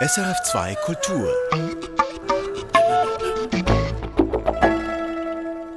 SRF2 0.00 0.76
Kultur. 0.84 1.34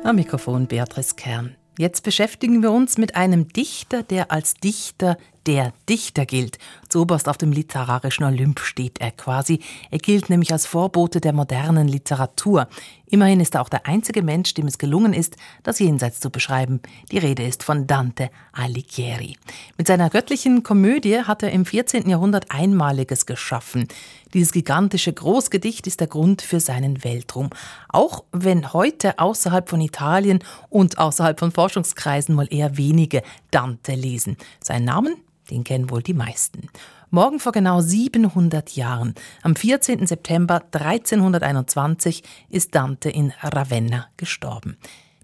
Am 0.03 0.15
Mikrofon 0.15 0.67
Beatrice 0.67 1.15
Kern. 1.15 1.55
Jetzt 1.79 2.03
beschäftigen 2.03 2.61
wir 2.61 2.69
uns 2.69 2.99
mit 2.99 3.15
einem 3.15 3.47
Dichter, 3.47 4.03
der 4.03 4.31
als 4.31 4.53
Dichter 4.53 5.17
der 5.47 5.73
Dichter 5.89 6.27
gilt. 6.27 6.59
Zuoberst 6.91 7.29
auf 7.29 7.37
dem 7.37 7.53
literarischen 7.53 8.25
Olymp 8.25 8.59
steht 8.59 8.99
er 8.99 9.11
quasi. 9.11 9.61
Er 9.91 9.99
gilt 9.99 10.29
nämlich 10.29 10.51
als 10.51 10.65
Vorbote 10.65 11.21
der 11.21 11.31
modernen 11.31 11.87
Literatur. 11.87 12.67
Immerhin 13.09 13.39
ist 13.39 13.55
er 13.55 13.61
auch 13.61 13.69
der 13.69 13.87
einzige 13.87 14.21
Mensch, 14.21 14.53
dem 14.55 14.67
es 14.67 14.77
gelungen 14.77 15.13
ist, 15.13 15.37
das 15.63 15.79
Jenseits 15.79 16.19
zu 16.19 16.29
beschreiben. 16.29 16.81
Die 17.09 17.17
Rede 17.17 17.43
ist 17.43 17.63
von 17.63 17.87
Dante 17.87 18.29
Alighieri. 18.51 19.37
Mit 19.77 19.87
seiner 19.87 20.09
göttlichen 20.09 20.63
Komödie 20.63 21.19
hat 21.19 21.43
er 21.43 21.51
im 21.51 21.65
14. 21.65 22.09
Jahrhundert 22.09 22.51
Einmaliges 22.51 23.25
geschaffen. 23.25 23.87
Dieses 24.33 24.51
gigantische 24.51 25.13
Großgedicht 25.13 25.87
ist 25.87 26.01
der 26.01 26.07
Grund 26.07 26.41
für 26.41 26.59
seinen 26.59 27.05
Weltruhm. 27.05 27.51
Auch 27.87 28.25
wenn 28.33 28.73
heute 28.73 29.17
außerhalb 29.17 29.69
von 29.69 29.79
Italien 29.79 30.39
und 30.69 30.97
außerhalb 30.97 31.39
von 31.39 31.53
Forschungskreisen 31.53 32.35
mal 32.35 32.47
eher 32.49 32.75
wenige 32.75 33.23
Dante 33.49 33.93
lesen. 33.93 34.35
Sein 34.61 34.83
Namen 34.83 35.15
den 35.51 35.63
kennen 35.63 35.89
wohl 35.89 36.01
die 36.01 36.13
meisten. 36.13 36.69
Morgen 37.09 37.39
vor 37.39 37.51
genau 37.51 37.81
700 37.81 38.71
Jahren, 38.71 39.13
am 39.43 39.55
14. 39.55 40.07
September 40.07 40.63
1321, 40.71 42.23
ist 42.49 42.73
Dante 42.73 43.09
in 43.09 43.33
Ravenna 43.41 44.07
gestorben. 44.17 44.77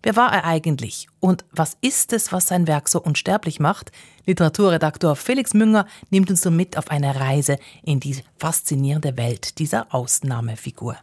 Wer 0.04 0.16
war 0.16 0.32
er 0.32 0.46
eigentlich? 0.46 1.08
Und 1.20 1.46
was 1.52 1.78
ist 1.82 2.14
es, 2.14 2.32
was 2.32 2.48
sein 2.48 2.68
Werk 2.68 2.88
so 2.88 3.02
unsterblich 3.02 3.60
macht? 3.60 3.92
Literaturredaktor 4.26 5.16
Felix 5.16 5.54
Münger 5.54 5.88
nimmt 6.12 6.30
uns 6.30 6.42
so 6.42 6.52
mit 6.52 6.78
auf 6.78 6.92
eine 6.92 7.20
Reise 7.20 7.58
in 7.84 8.00
die 8.00 8.18
faszinierende 8.38 9.18
Welt 9.18 9.58
dieser 9.60 9.94
Ausnahmefigur. 9.94 10.98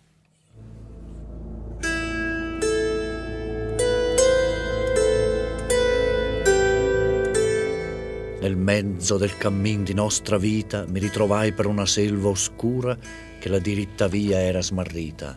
Nel 8.44 8.58
mezzo 8.58 9.16
del 9.16 9.38
cammin 9.38 9.84
di 9.84 9.94
nostra 9.94 10.36
vita 10.36 10.84
mi 10.86 10.98
ritrovai 10.98 11.54
per 11.54 11.64
una 11.64 11.86
selva 11.86 12.28
oscura 12.28 12.94
che 13.38 13.48
la 13.48 13.58
diritta 13.58 14.06
via 14.06 14.38
era 14.38 14.60
smarrita. 14.60 15.34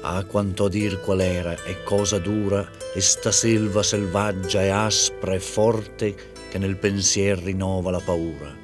Ah, 0.00 0.24
quanto 0.24 0.64
a 0.64 0.68
dir 0.70 1.00
qual 1.00 1.20
era 1.20 1.52
e 1.64 1.82
cosa 1.82 2.18
dura 2.18 2.66
esta 2.94 3.30
selva 3.30 3.82
selvaggia 3.82 4.62
e 4.62 4.70
aspra 4.70 5.34
e 5.34 5.38
forte 5.38 6.14
che 6.50 6.56
nel 6.56 6.78
pensier 6.78 7.36
rinnova 7.36 7.90
la 7.90 8.00
paura. 8.00 8.56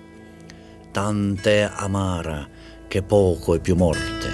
Tante 0.90 1.70
amara 1.70 2.48
che 2.88 3.02
poco 3.02 3.54
è 3.54 3.60
più 3.60 3.74
morte. 3.76 4.31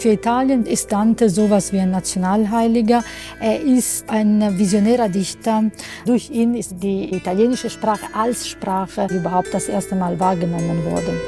Für 0.00 0.12
Italien 0.12 0.64
ist 0.64 0.90
Dante 0.90 1.28
sowas 1.28 1.74
wie 1.74 1.78
ein 1.78 1.90
Nationalheiliger. 1.90 3.04
Er 3.38 3.60
ist 3.60 4.08
ein 4.08 4.56
visionärer 4.56 5.10
Dichter. 5.10 5.64
Durch 6.06 6.30
ihn 6.30 6.54
ist 6.54 6.82
die 6.82 7.14
italienische 7.14 7.68
Sprache 7.68 8.06
als 8.14 8.48
Sprache 8.48 9.08
überhaupt 9.10 9.52
das 9.52 9.68
erste 9.68 9.94
Mal 9.96 10.18
wahrgenommen 10.18 10.82
worden. 10.86 11.20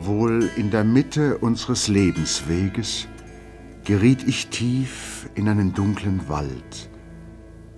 Wohl 0.00 0.48
in 0.54 0.70
der 0.70 0.84
Mitte 0.84 1.36
unseres 1.38 1.88
Lebensweges 1.88 3.08
geriet 3.82 4.28
ich 4.28 4.46
tief 4.46 5.28
in 5.34 5.48
einen 5.48 5.74
dunklen 5.74 6.20
Wald, 6.28 6.88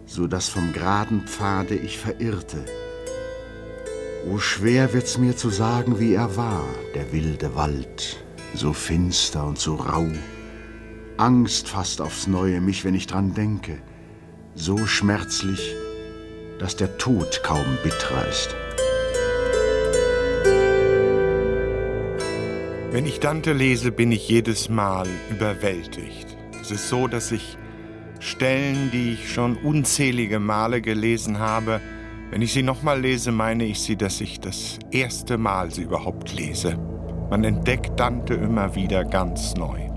so 0.05 0.27
dass 0.27 0.51
vom 0.51 0.75
geraden 0.75 1.23
Pfade 1.27 1.77
ich 1.77 1.97
verirrte 1.97 2.62
O 4.29 4.39
schwer 4.39 4.93
wird's 4.93 5.17
mir 5.17 5.35
zu 5.35 5.49
sagen, 5.49 5.99
wie 5.99 6.12
er 6.12 6.37
war, 6.37 6.67
der 6.94 7.11
wilde 7.12 7.55
Wald, 7.55 8.22
so 8.55 8.75
finster 8.75 9.47
und 9.47 9.59
so 9.59 9.77
rau. 9.77 10.06
Angst 11.17 11.69
fast 11.69 12.03
aufs 12.03 12.27
Neue 12.27 12.61
mich, 12.61 12.84
wenn 12.84 12.94
ich 12.94 13.06
dran 13.06 13.33
denke, 13.33 13.78
so 14.55 14.87
schmerzlich, 14.87 15.75
dass 16.59 16.77
der 16.77 16.99
Tod 16.99 17.43
kaum 17.43 17.78
bittrer 17.83 18.28
ist. 18.28 18.55
Wenn 22.91 23.06
ich 23.06 23.21
Dante 23.21 23.55
lese, 23.55 23.91
bin 23.91 24.12
ich 24.12 24.28
jedes 24.28 24.69
Mal 24.69 25.06
überwältigt. 25.31 26.37
Es 26.61 26.71
ist 26.71 26.89
so, 26.91 27.06
dass 27.06 27.33
ich 27.33 27.56
Stellen, 28.19 28.91
die 28.91 29.15
ich 29.15 29.33
schon 29.33 29.56
unzählige 29.56 30.41
Male 30.41 30.83
gelesen 30.83 31.39
habe, 31.39 31.81
wenn 32.31 32.43
ich 32.43 32.53
sie 32.53 32.63
nochmal 32.63 33.01
lese, 33.01 33.33
meine 33.33 33.65
ich 33.65 33.81
sie, 33.81 33.97
dass 33.97 34.21
ich 34.21 34.41
das 34.41 34.79
erste 34.91 35.37
Mal 35.37 35.73
sie 35.73 35.83
überhaupt 35.83 36.33
lese. 36.33 36.79
Man 37.29 37.45
entdeckt 37.45 37.99
Dante 37.99 38.35
immer 38.35 38.75
wieder 38.75 39.05
ganz 39.05 39.55
neu. 39.57 39.90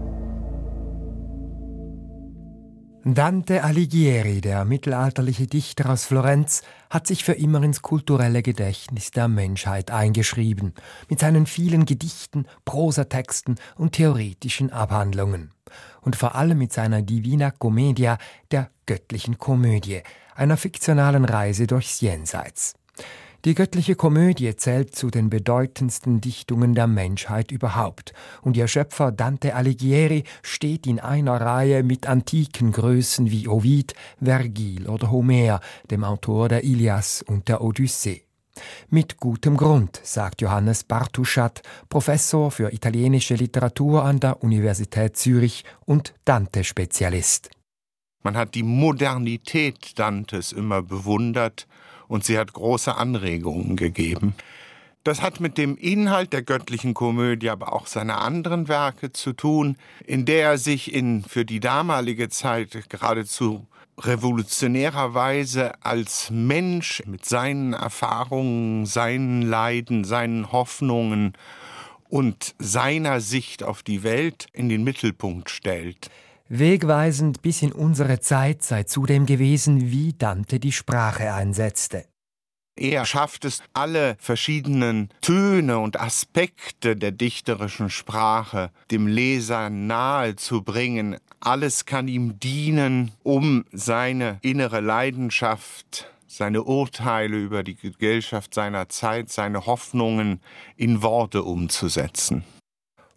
Dante 3.06 3.66
Alighieri, 3.66 4.40
der 4.40 4.64
mittelalterliche 4.64 5.46
Dichter 5.46 5.90
aus 5.90 6.06
Florenz, 6.06 6.62
hat 6.90 7.06
sich 7.06 7.25
für 7.25 7.34
immer 7.34 7.62
ins 7.62 7.81
kulturelle 7.81 8.41
Gedächtnis 8.41 9.12
der 9.12 9.28
Menschheit 9.28 9.91
eingeschrieben, 9.91 10.74
mit 11.09 11.19
seinen 11.19 11.46
vielen 11.46 11.84
Gedichten, 11.84 12.46
Prosatexten 12.64 13.56
und 13.75 13.91
theoretischen 13.91 14.72
Abhandlungen. 14.72 15.52
Und 16.00 16.16
vor 16.16 16.36
allem 16.36 16.59
mit 16.59 16.72
seiner 16.72 17.02
Divina 17.02 17.52
Commedia, 17.52 18.18
der 18.52 18.69
göttlichen 18.86 19.38
Komödie, 19.38 20.02
einer 20.34 20.56
fiktionalen 20.56 21.25
Reise 21.25 21.68
durchs 21.68 22.00
Jenseits. 22.00 22.74
Die 23.46 23.56
göttliche 23.56 23.96
Komödie 23.96 24.56
zählt 24.56 24.96
zu 24.96 25.09
den 25.09 25.30
bedeutendsten 25.30 26.22
Dichtungen 26.22 26.76
der 26.76 26.88
Menschheit 26.88 27.52
überhaupt, 27.52 28.14
und 28.42 28.56
ihr 28.56 28.70
Schöpfer 28.70 29.12
Dante 29.12 29.54
Alighieri 29.54 30.24
steht 30.44 30.88
in 30.88 31.02
einer 31.02 31.42
Reihe 31.42 31.84
mit 31.84 32.08
antiken 32.08 32.72
Größen 32.72 33.32
wie 33.32 33.50
Ovid, 33.50 33.96
Vergil 34.24 34.88
oder 34.88 35.12
Homer, 35.12 35.59
dem 35.92 36.06
Autor 36.06 36.48
der 36.48 36.64
Ilias 36.64 37.22
und 37.22 37.50
der 37.50 37.59
Odyssee. 37.62 38.24
Mit 38.90 39.18
gutem 39.18 39.58
Grund, 39.58 40.00
sagt 40.03 40.40
Johannes 40.40 40.86
Bartuschat, 40.86 41.64
Professor 41.90 42.50
für 42.50 42.72
italienische 42.72 43.36
Literatur 43.36 44.06
an 44.06 44.22
der 44.22 44.42
Universität 44.42 45.18
Zürich 45.18 45.66
und 45.86 46.14
Dante-Spezialist. 46.24 47.50
Man 48.24 48.38
hat 48.38 48.56
die 48.56 48.64
Modernität 48.64 50.00
Dantes 50.00 50.53
immer 50.53 50.82
bewundert 50.82 51.68
und 52.13 52.24
sie 52.24 52.38
hat 52.38 52.53
große 52.53 52.96
Anregungen 52.96 53.75
gegeben. 53.75 54.35
Das 55.03 55.24
hat 55.24 55.40
mit 55.40 55.57
dem 55.57 55.75
Inhalt 55.78 56.31
der 56.31 56.44
göttlichen 56.44 56.94
Komödie, 56.94 57.50
aber 57.50 57.74
auch 57.74 57.88
seiner 57.88 58.22
anderen 58.22 58.68
Werke 58.68 59.12
zu 59.12 59.34
tun, 59.34 59.78
in 60.06 60.23
der 60.25 60.52
er 60.52 60.57
sich 60.59 60.94
in 60.94 61.23
für 61.23 61.44
die 61.44 61.59
damalige 61.59 62.29
Zeit 62.29 62.88
geradezu 62.88 63.66
revolutionärer 64.00 65.16
Weise 65.16 65.84
als 65.84 66.29
Mensch 66.29 67.02
mit 67.07 67.25
seinen 67.25 67.73
Erfahrungen, 67.73 68.85
seinen 68.85 69.41
Leiden, 69.41 70.03
seinen 70.03 70.52
Hoffnungen 70.52 71.34
und 72.09 72.53
seiner 72.59 73.22
Sicht 73.22 73.63
auf 73.63 73.81
die 73.81 74.03
Welt 74.03 74.46
in 74.53 74.69
den 74.69 74.84
Mittelpunkt 74.84 75.50
stellt. 75.50 76.12
Wegweisend 76.50 77.42
bis 77.42 77.62
in 77.62 77.72
unsere 77.72 78.20
Zeit 78.20 78.64
sei 78.64 78.84
zudem 78.84 79.26
gewesen, 79.26 79.92
wie 79.92 80.14
Dante 80.14 80.59
die 80.59 80.74
Sprache 80.74 81.34
einsetzte. 81.34 82.06
Er 82.76 83.06
schafft 83.06 83.46
es, 83.46 83.62
alle 83.74 84.16
verschiedenen 84.20 85.09
Töne 85.22 85.78
und 85.78 86.00
Aspekte 86.00 86.96
der 86.96 87.12
dichterischen 87.12 87.90
Sprache 87.90 88.72
dem 88.90 89.06
Leser 89.06 89.70
nahe 89.70 90.36
zu 90.36 90.64
bringen. 90.64 91.18
Alles 91.40 91.86
kann 91.86 92.08
ihm 92.08 92.40
dienen, 92.40 93.12
um 93.22 93.64
seine 93.72 94.40
innere 94.41 94.79
Leidenschaft, 94.79 96.12
seine 96.26 96.64
Urteile 96.64 97.38
über 97.38 97.64
die 97.64 97.76
Gesellschaft 97.76 98.56
seiner 98.56 98.90
Zeit, 98.90 99.29
seine 99.29 99.67
Hoffnungen 99.67 100.41
in 100.76 101.03
Worte 101.03 101.44
umzusetzen. 101.44 102.44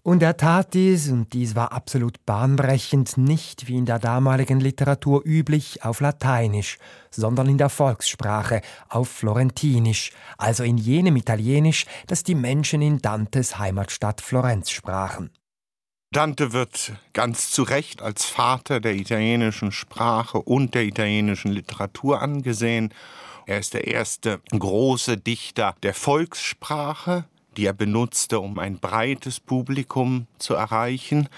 Und 0.06 0.22
er 0.22 0.36
tat 0.36 0.74
dies, 0.74 1.08
und 1.08 1.32
dies 1.32 1.56
war 1.56 1.72
absolut 1.72 2.24
bahnbrechend, 2.26 3.16
nicht 3.16 3.66
wie 3.66 3.76
in 3.76 3.86
der 3.86 3.98
damaligen 3.98 4.60
Literatur 4.60 5.22
üblich 5.24 5.84
auf 5.84 5.98
Lateinisch, 5.98 6.78
sondern 7.10 7.48
in 7.48 7.58
der 7.58 7.70
Volkssprache, 7.70 8.60
auf 8.88 9.08
Florentinisch, 9.08 10.12
also 10.38 10.62
in 10.62 10.78
jenem 10.78 11.16
Italienisch, 11.16 11.86
das 12.06 12.22
die 12.22 12.36
Menschen 12.36 12.82
in 12.82 13.02
Dantes 13.02 13.58
Heimatstadt 13.58 14.20
Florenz 14.20 14.70
sprachen. 14.70 15.30
Dante 16.12 16.52
wird 16.52 16.92
ganz 17.12 17.50
zu 17.50 17.64
Recht 17.64 18.00
als 18.00 18.26
Vater 18.26 18.78
der 18.78 18.94
italienischen 18.94 19.72
Sprache 19.72 20.38
und 20.38 20.76
der 20.76 20.84
italienischen 20.84 21.50
Literatur 21.50 22.22
angesehen. 22.22 22.94
Er 23.44 23.58
ist 23.58 23.74
der 23.74 23.88
erste 23.88 24.40
große 24.56 25.16
Dichter 25.16 25.74
der 25.82 25.94
Volkssprache, 25.94 27.24
die 27.56 27.66
er 27.66 27.72
benutzte, 27.72 28.40
um 28.40 28.58
ein 28.58 28.78
breites 28.78 29.40
Publikum 29.40 30.26
zu 30.38 30.54
erreichen. 30.54 31.28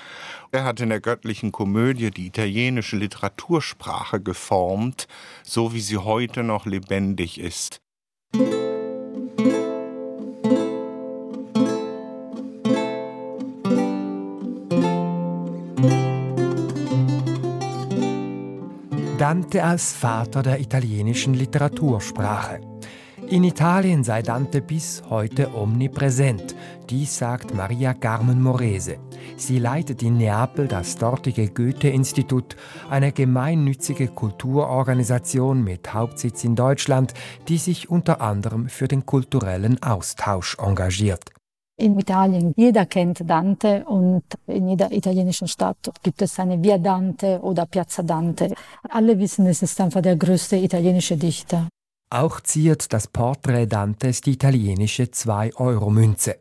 Er 0.51 0.65
hat 0.65 0.81
in 0.81 0.89
der 0.89 1.01
göttlichen 1.01 1.53
Komödie 1.53 2.11
die 2.11 2.27
italienische 2.27 2.97
Literatursprache 2.97 4.21
geformt, 4.21 5.07
so 5.43 5.73
wie 5.73 5.81
sie 5.81 5.99
heute 5.99 6.43
noch 6.43 6.67
lebendig 6.67 7.39
ist. 7.39 7.81
Dante 19.19 19.65
als 19.65 19.93
Vater 19.93 20.43
der 20.43 20.61
italienischen 20.61 21.35
Literatursprache. 21.35 22.61
In 23.31 23.45
Italien 23.45 24.05
sei 24.05 24.23
Dante 24.23 24.63
bis 24.63 25.03
heute 25.11 25.55
omnipräsent. 25.55 26.57
Dies 26.89 27.19
sagt 27.19 27.55
Maria 27.55 27.93
Carmen 27.93 28.41
Morese. 28.43 28.97
Sie 29.37 29.59
leitet 29.59 30.03
in 30.03 30.17
Neapel 30.17 30.67
das 30.67 30.97
dortige 30.97 31.51
Goethe-Institut, 31.51 32.57
eine 32.89 33.13
gemeinnützige 33.13 34.09
Kulturorganisation 34.09 35.63
mit 35.63 35.93
Hauptsitz 35.93 36.43
in 36.45 36.57
Deutschland, 36.57 37.13
die 37.49 37.59
sich 37.59 37.91
unter 37.91 38.23
anderem 38.23 38.71
für 38.71 38.89
den 38.89 39.05
kulturellen 39.05 39.83
Austausch 39.83 40.57
engagiert. 40.59 41.31
In 41.77 41.99
Italien, 41.99 42.55
jeder 42.57 42.87
kennt 42.87 43.29
Dante 43.29 43.85
und 43.85 44.25
in 44.47 44.69
jeder 44.69 44.91
italienischen 44.91 45.49
Stadt 45.49 45.91
gibt 46.03 46.23
es 46.23 46.41
eine 46.41 46.63
Via 46.63 46.79
Dante 46.79 47.41
oder 47.43 47.67
Piazza 47.67 48.03
Dante. 48.03 48.55
Alle 48.89 49.19
wissen, 49.19 49.47
es 49.47 49.61
ist 49.61 49.79
einfach 49.83 50.01
der 50.01 50.17
größte 50.17 50.57
italienische 50.57 51.19
Dichter. 51.19 51.69
Auch 52.11 52.41
ziert 52.41 52.93
das 52.95 53.07
Porträt 53.07 53.67
Dantes 53.67 54.23
die 54.23 54.33
italienische 54.33 55.05
2-Euro-Münze. 55.05 56.39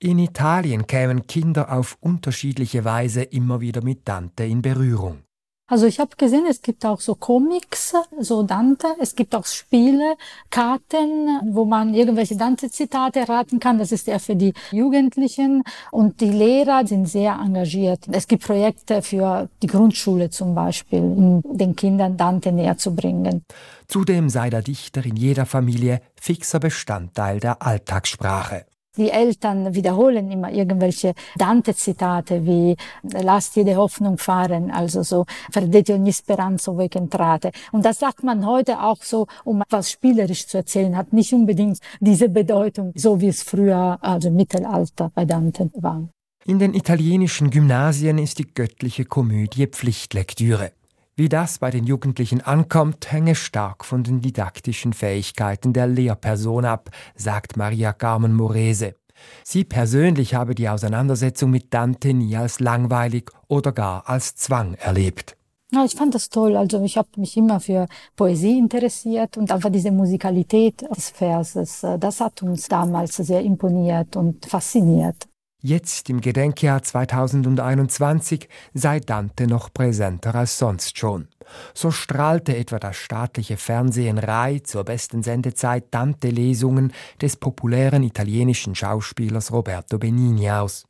In 0.00 0.18
Italien 0.18 0.86
kämen 0.86 1.26
Kinder 1.26 1.72
auf 1.72 1.96
unterschiedliche 2.00 2.84
Weise 2.84 3.22
immer 3.22 3.60
wieder 3.60 3.82
mit 3.82 4.08
Dante 4.08 4.44
in 4.44 4.60
Berührung. 4.60 5.22
Also 5.66 5.86
ich 5.86 5.98
habe 5.98 6.14
gesehen, 6.16 6.44
es 6.48 6.60
gibt 6.60 6.84
auch 6.84 7.00
so 7.00 7.14
Comics, 7.14 7.94
so 8.20 8.42
Dante. 8.42 8.88
Es 9.00 9.16
gibt 9.16 9.34
auch 9.34 9.46
Spiele, 9.46 10.16
Karten, 10.50 11.40
wo 11.54 11.64
man 11.64 11.94
irgendwelche 11.94 12.36
Dante-Zitate 12.36 13.20
erraten 13.20 13.60
kann. 13.60 13.78
Das 13.78 13.90
ist 13.90 14.06
eher 14.06 14.20
für 14.20 14.36
die 14.36 14.52
Jugendlichen. 14.72 15.62
Und 15.90 16.20
die 16.20 16.30
Lehrer 16.30 16.86
sind 16.86 17.06
sehr 17.06 17.38
engagiert. 17.42 18.00
Es 18.12 18.28
gibt 18.28 18.44
Projekte 18.44 19.00
für 19.00 19.48
die 19.62 19.66
Grundschule 19.66 20.28
zum 20.28 20.54
Beispiel, 20.54 21.00
um 21.00 21.42
den 21.44 21.74
Kindern 21.74 22.18
Dante 22.18 22.52
näher 22.52 22.76
zu 22.76 22.94
bringen. 22.94 23.42
Zudem 23.88 24.28
sei 24.28 24.50
der 24.50 24.60
Dichter 24.60 25.04
in 25.06 25.16
jeder 25.16 25.46
Familie 25.46 26.02
fixer 26.20 26.60
Bestandteil 26.60 27.40
der 27.40 27.62
Alltagssprache. 27.62 28.66
Die 28.96 29.10
Eltern 29.10 29.74
wiederholen 29.74 30.30
immer 30.30 30.52
irgendwelche 30.52 31.14
Dante-Zitate 31.36 32.46
wie 32.46 32.76
lasst 33.02 33.56
jede 33.56 33.74
Hoffnung 33.74 34.18
fahren, 34.18 34.70
also 34.70 35.02
so 35.02 35.24
perdete 35.52 35.94
ogni 35.94 36.12
speranza 36.12 36.72
che 36.88 36.98
entrate. 36.98 37.50
Und 37.72 37.84
das 37.84 37.98
sagt 37.98 38.22
man 38.22 38.46
heute 38.46 38.80
auch 38.80 39.02
so, 39.02 39.26
um 39.44 39.62
etwas 39.62 39.90
spielerisch 39.90 40.46
zu 40.46 40.58
erzählen, 40.58 40.96
hat 40.96 41.12
nicht 41.12 41.32
unbedingt 41.32 41.78
diese 41.98 42.28
Bedeutung, 42.28 42.92
so 42.94 43.20
wie 43.20 43.28
es 43.28 43.42
früher, 43.42 43.98
also 44.00 44.30
Mittelalter 44.30 45.10
bei 45.12 45.24
Dante 45.24 45.70
war. 45.74 46.08
In 46.46 46.58
den 46.58 46.74
italienischen 46.74 47.50
Gymnasien 47.50 48.18
ist 48.18 48.38
die 48.38 48.46
göttliche 48.54 49.06
Komödie 49.06 49.66
Pflichtlektüre. 49.66 50.70
Wie 51.16 51.28
das 51.28 51.58
bei 51.60 51.70
den 51.70 51.84
Jugendlichen 51.84 52.40
ankommt, 52.40 53.12
hänge 53.12 53.36
stark 53.36 53.84
von 53.84 54.02
den 54.02 54.20
didaktischen 54.20 54.92
Fähigkeiten 54.92 55.72
der 55.72 55.86
Lehrperson 55.86 56.64
ab, 56.64 56.90
sagt 57.14 57.56
Maria 57.56 57.92
Carmen 57.92 58.34
Morese. 58.34 58.96
Sie 59.44 59.62
persönlich 59.62 60.34
habe 60.34 60.56
die 60.56 60.68
Auseinandersetzung 60.68 61.52
mit 61.52 61.72
Dante 61.72 62.12
nie 62.12 62.36
als 62.36 62.58
langweilig 62.58 63.30
oder 63.46 63.70
gar 63.70 64.08
als 64.08 64.34
Zwang 64.34 64.74
erlebt. 64.74 65.36
Ja, 65.72 65.84
ich 65.84 65.94
fand 65.94 66.16
das 66.16 66.30
toll. 66.30 66.56
Also 66.56 66.82
ich 66.82 66.96
habe 66.96 67.08
mich 67.16 67.36
immer 67.36 67.60
für 67.60 67.86
Poesie 68.16 68.58
interessiert 68.58 69.36
und 69.36 69.52
einfach 69.52 69.70
diese 69.70 69.92
Musikalität 69.92 70.82
des 70.82 71.10
Verses, 71.10 71.84
äh, 71.84 71.96
das 71.96 72.20
hat 72.20 72.42
uns 72.42 72.66
damals 72.66 73.14
sehr 73.14 73.42
imponiert 73.42 74.16
und 74.16 74.46
fasziniert. 74.46 75.28
Jetzt 75.66 76.10
im 76.10 76.20
Gedenkjahr 76.20 76.82
2021 76.82 78.50
sei 78.74 79.00
Dante 79.00 79.46
noch 79.46 79.72
präsenter 79.72 80.34
als 80.34 80.58
sonst 80.58 80.98
schon. 80.98 81.28
So 81.72 81.90
strahlte 81.90 82.54
etwa 82.54 82.78
das 82.78 82.96
staatliche 82.96 83.56
Fernsehen 83.56 84.18
Rai 84.18 84.58
zur 84.58 84.84
besten 84.84 85.22
Sendezeit 85.22 85.84
Dante-Lesungen 85.90 86.92
des 87.22 87.36
populären 87.36 88.02
italienischen 88.02 88.74
Schauspielers 88.74 89.52
Roberto 89.52 89.96
Benigni 89.98 90.50
aus. 90.50 90.86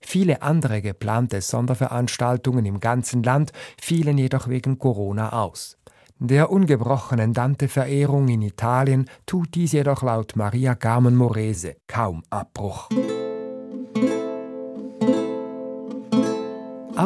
Viele 0.00 0.40
andere 0.40 0.80
geplante 0.80 1.42
Sonderveranstaltungen 1.42 2.64
im 2.64 2.80
ganzen 2.80 3.22
Land 3.22 3.52
fielen 3.78 4.16
jedoch 4.16 4.48
wegen 4.48 4.78
Corona 4.78 5.34
aus. 5.44 5.76
Der 6.18 6.50
ungebrochenen 6.50 7.34
Dante-Verehrung 7.34 8.28
in 8.28 8.40
Italien 8.40 9.10
tut 9.26 9.54
dies 9.54 9.72
jedoch 9.72 10.02
laut 10.02 10.36
Maria 10.36 10.74
Carmen 10.74 11.16
Morese 11.16 11.76
kaum 11.86 12.22
Abbruch. 12.30 12.88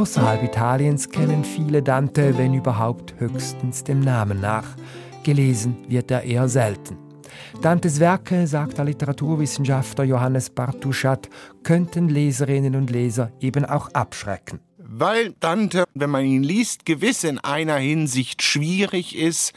Außerhalb 0.00 0.42
Italiens 0.42 1.10
kennen 1.10 1.44
viele 1.44 1.82
Dante, 1.82 2.38
wenn 2.38 2.54
überhaupt, 2.54 3.12
höchstens 3.18 3.84
dem 3.84 4.00
Namen 4.00 4.40
nach. 4.40 4.64
Gelesen 5.24 5.76
wird 5.88 6.10
er 6.10 6.22
eher 6.22 6.48
selten. 6.48 6.96
Dantes 7.60 8.00
Werke, 8.00 8.46
sagt 8.46 8.78
der 8.78 8.86
Literaturwissenschaftler 8.86 10.04
Johannes 10.04 10.48
Bartuschat, 10.48 11.28
könnten 11.64 12.08
Leserinnen 12.08 12.76
und 12.76 12.88
Leser 12.88 13.30
eben 13.40 13.66
auch 13.66 13.88
abschrecken. 13.92 14.60
Weil 14.78 15.34
Dante, 15.38 15.84
wenn 15.92 16.08
man 16.08 16.24
ihn 16.24 16.44
liest, 16.44 16.86
gewiss 16.86 17.22
in 17.22 17.38
einer 17.38 17.76
Hinsicht 17.76 18.40
schwierig 18.40 19.14
ist 19.14 19.52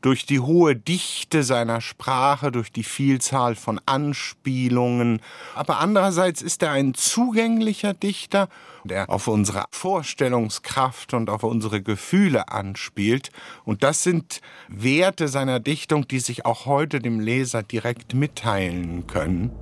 durch 0.00 0.26
die 0.26 0.40
hohe 0.40 0.76
Dichte 0.76 1.42
seiner 1.42 1.80
Sprache, 1.80 2.52
durch 2.52 2.70
die 2.70 2.84
Vielzahl 2.84 3.54
von 3.54 3.80
Anspielungen. 3.86 5.20
Aber 5.54 5.80
andererseits 5.80 6.42
ist 6.42 6.62
er 6.62 6.72
ein 6.72 6.94
zugänglicher 6.94 7.94
Dichter, 7.94 8.48
der 8.88 9.08
auf 9.08 9.28
unsere 9.28 9.66
Vorstellungskraft 9.70 11.14
und 11.14 11.30
auf 11.30 11.44
unsere 11.44 11.80
Gefühle 11.80 12.48
anspielt. 12.48 13.30
Und 13.64 13.82
das 13.82 14.02
sind 14.02 14.40
Werte 14.68 15.28
seiner 15.28 15.60
Dichtung, 15.60 16.08
die 16.08 16.18
sich 16.18 16.44
auch 16.44 16.66
heute 16.66 16.98
dem 16.98 17.20
Leser 17.20 17.62
direkt 17.62 18.14
mitteilen 18.14 19.06
können. 19.06 19.52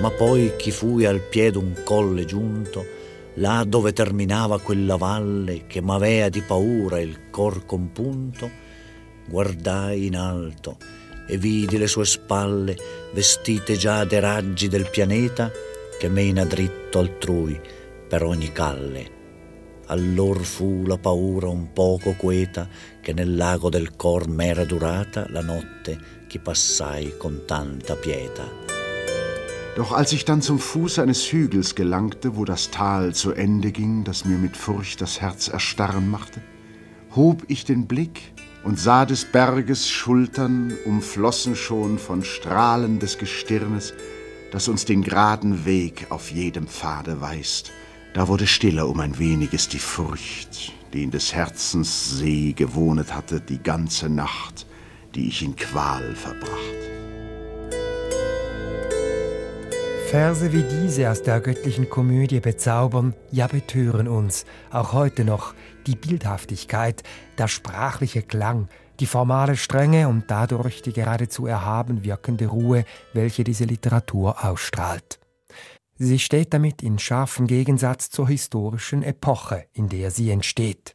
Ma 0.00 0.10
poi 0.10 0.50
chi 0.58 0.72
fui 0.72 1.06
al 1.06 1.20
piede 1.20 1.58
un 1.58 1.72
colle 1.84 2.26
giunto 2.26 2.84
là 3.34 3.64
dove 3.64 3.92
terminava 3.92 4.60
quella 4.60 4.96
valle 4.96 5.66
che 5.66 5.80
m'avea 5.80 6.28
di 6.28 6.40
paura 6.42 7.00
il 7.00 7.30
cor 7.30 7.64
compunto, 7.64 8.50
guardai 9.26 10.06
in 10.06 10.16
alto 10.16 10.76
e 11.26 11.38
vidi 11.38 11.78
le 11.78 11.86
sue 11.86 12.04
spalle 12.04 12.76
vestite 13.12 13.76
già 13.76 14.04
dei 14.04 14.20
raggi 14.20 14.68
del 14.68 14.88
pianeta 14.90 15.50
che 15.98 16.08
mena 16.08 16.44
dritto 16.44 16.98
altrui 16.98 17.60
per 18.08 18.22
ogni 18.22 18.52
calle. 18.52 19.22
Allor 19.86 20.44
fu 20.44 20.84
la 20.86 20.98
paura 20.98 21.48
un 21.48 21.72
poco 21.72 22.14
queta 22.14 22.68
che 23.00 23.12
nel 23.12 23.36
lago 23.36 23.68
del 23.68 23.96
cor 23.96 24.28
m'era 24.28 24.64
durata 24.64 25.26
la 25.28 25.42
notte 25.42 25.98
che 26.26 26.38
passai 26.38 27.16
con 27.18 27.42
tanta 27.46 27.94
pietà. 27.94 28.64
Doch 29.76 29.92
als 29.92 30.12
ich 30.12 30.24
dann 30.24 30.40
zum 30.40 30.60
Fuß 30.60 31.00
eines 31.00 31.32
Hügels 31.32 31.74
gelangte, 31.74 32.36
wo 32.36 32.44
das 32.44 32.70
Tal 32.70 33.12
zu 33.12 33.32
Ende 33.32 33.72
ging, 33.72 34.04
das 34.04 34.24
mir 34.24 34.38
mit 34.38 34.56
Furcht 34.56 35.00
das 35.00 35.20
Herz 35.20 35.48
erstarren 35.48 36.08
machte, 36.08 36.40
hob 37.16 37.42
ich 37.48 37.64
den 37.64 37.86
Blick 37.86 38.32
und 38.62 38.78
sah 38.78 39.04
des 39.04 39.24
Berges 39.24 39.90
Schultern 39.90 40.72
umflossen 40.84 41.56
schon 41.56 41.98
von 41.98 42.22
Strahlen 42.22 43.00
des 43.00 43.18
Gestirnes, 43.18 43.94
das 44.54 44.68
uns 44.68 44.84
den 44.84 45.02
geraden 45.02 45.64
Weg 45.64 46.06
auf 46.10 46.30
jedem 46.30 46.68
Pfade 46.68 47.20
weist. 47.20 47.72
Da 48.12 48.28
wurde 48.28 48.46
stiller 48.46 48.88
um 48.88 49.00
ein 49.00 49.18
weniges 49.18 49.68
die 49.68 49.80
Furcht, 49.80 50.72
die 50.92 51.02
in 51.02 51.10
des 51.10 51.34
Herzens 51.34 52.18
See 52.18 52.52
gewohnet 52.52 53.12
hatte 53.12 53.40
die 53.40 53.60
ganze 53.60 54.08
Nacht, 54.08 54.64
die 55.16 55.26
ich 55.26 55.42
in 55.42 55.56
Qual 55.56 56.14
verbracht. 56.14 56.52
Verse 60.08 60.52
wie 60.52 60.62
diese 60.62 61.10
aus 61.10 61.24
der 61.24 61.40
göttlichen 61.40 61.90
Komödie 61.90 62.38
bezaubern, 62.38 63.12
ja 63.32 63.48
betören 63.48 64.06
uns, 64.06 64.44
auch 64.70 64.92
heute 64.92 65.24
noch, 65.24 65.52
die 65.88 65.96
Bildhaftigkeit, 65.96 67.02
der 67.38 67.48
sprachliche 67.48 68.22
Klang, 68.22 68.68
die 69.00 69.06
formale 69.06 69.56
Strenge 69.56 70.08
und 70.08 70.30
dadurch 70.30 70.82
die 70.82 70.92
geradezu 70.92 71.46
erhaben 71.46 72.04
wirkende 72.04 72.46
Ruhe, 72.46 72.84
welche 73.12 73.44
diese 73.44 73.64
Literatur 73.64 74.44
ausstrahlt. 74.44 75.18
Sie 75.96 76.18
steht 76.18 76.52
damit 76.52 76.82
in 76.82 76.98
scharfem 76.98 77.46
Gegensatz 77.46 78.10
zur 78.10 78.28
historischen 78.28 79.02
Epoche, 79.02 79.66
in 79.72 79.88
der 79.88 80.10
sie 80.10 80.30
entsteht. 80.30 80.94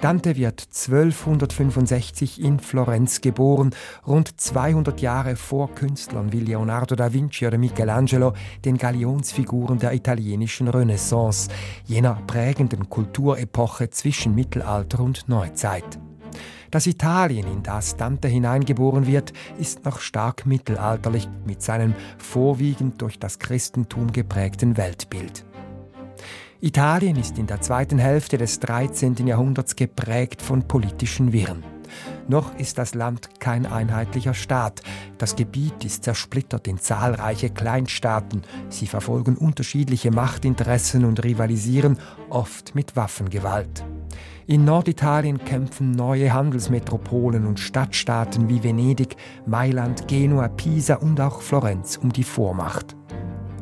Dante 0.00 0.36
wird 0.36 0.68
1265 0.72 2.40
in 2.40 2.60
Florenz 2.60 3.20
geboren, 3.20 3.70
rund 4.06 4.40
200 4.40 5.00
Jahre 5.00 5.34
vor 5.34 5.74
Künstlern 5.74 6.32
wie 6.32 6.38
Leonardo 6.38 6.94
da 6.94 7.12
Vinci 7.12 7.48
oder 7.48 7.58
Michelangelo, 7.58 8.32
den 8.64 8.78
Galionsfiguren 8.78 9.80
der 9.80 9.94
italienischen 9.94 10.68
Renaissance, 10.68 11.50
jener 11.84 12.14
prägenden 12.28 12.88
Kulturepoche 12.88 13.90
zwischen 13.90 14.36
Mittelalter 14.36 15.00
und 15.00 15.28
Neuzeit. 15.28 15.98
Das 16.70 16.86
Italien, 16.86 17.50
in 17.50 17.62
das 17.64 17.96
Dante 17.96 18.28
hineingeboren 18.28 19.06
wird, 19.06 19.32
ist 19.58 19.84
noch 19.84 19.98
stark 19.98 20.46
mittelalterlich 20.46 21.28
mit 21.44 21.60
seinem 21.60 21.94
vorwiegend 22.18 23.02
durch 23.02 23.18
das 23.18 23.40
Christentum 23.40 24.12
geprägten 24.12 24.76
Weltbild. 24.76 25.47
Italien 26.60 27.14
ist 27.14 27.38
in 27.38 27.46
der 27.46 27.60
zweiten 27.60 27.98
Hälfte 27.98 28.36
des 28.36 28.58
13. 28.58 29.14
Jahrhunderts 29.28 29.76
geprägt 29.76 30.42
von 30.42 30.66
politischen 30.66 31.32
Wirren. 31.32 31.62
Noch 32.26 32.56
ist 32.56 32.78
das 32.78 32.94
Land 32.94 33.38
kein 33.38 33.64
einheitlicher 33.64 34.34
Staat. 34.34 34.82
Das 35.18 35.36
Gebiet 35.36 35.84
ist 35.84 36.02
zersplittert 36.02 36.66
in 36.66 36.78
zahlreiche 36.78 37.50
Kleinstaaten. 37.50 38.42
Sie 38.70 38.88
verfolgen 38.88 39.36
unterschiedliche 39.36 40.10
Machtinteressen 40.10 41.04
und 41.04 41.22
rivalisieren 41.22 41.96
oft 42.28 42.74
mit 42.74 42.96
Waffengewalt. 42.96 43.84
In 44.48 44.64
Norditalien 44.64 45.38
kämpfen 45.38 45.92
neue 45.92 46.32
Handelsmetropolen 46.32 47.46
und 47.46 47.60
Stadtstaaten 47.60 48.48
wie 48.48 48.64
Venedig, 48.64 49.14
Mailand, 49.46 50.08
Genua, 50.08 50.48
Pisa 50.48 50.96
und 50.96 51.20
auch 51.20 51.40
Florenz 51.40 51.98
um 51.98 52.12
die 52.12 52.24
Vormacht. 52.24 52.97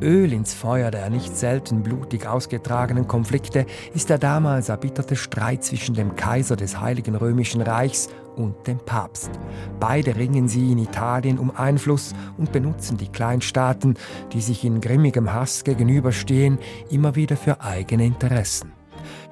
Öl 0.01 0.31
ins 0.33 0.53
Feuer 0.53 0.91
der 0.91 1.09
nicht 1.09 1.35
selten 1.35 1.83
blutig 1.83 2.27
ausgetragenen 2.27 3.07
Konflikte 3.07 3.65
ist 3.93 4.09
der 4.09 4.17
damals 4.17 4.69
erbitterte 4.69 5.15
Streit 5.15 5.63
zwischen 5.63 5.95
dem 5.95 6.15
Kaiser 6.15 6.55
des 6.55 6.79
Heiligen 6.79 7.15
Römischen 7.15 7.61
Reichs 7.61 8.09
und 8.35 8.67
dem 8.67 8.77
Papst. 8.77 9.31
Beide 9.79 10.15
ringen 10.15 10.47
sie 10.47 10.71
in 10.71 10.77
Italien 10.77 11.39
um 11.39 11.55
Einfluss 11.55 12.13
und 12.37 12.51
benutzen 12.51 12.97
die 12.97 13.07
Kleinstaaten, 13.07 13.95
die 14.33 14.41
sich 14.41 14.63
in 14.63 14.81
grimmigem 14.81 15.33
Hass 15.33 15.63
gegenüberstehen, 15.63 16.59
immer 16.89 17.15
wieder 17.15 17.35
für 17.35 17.61
eigene 17.61 18.05
Interessen. 18.05 18.73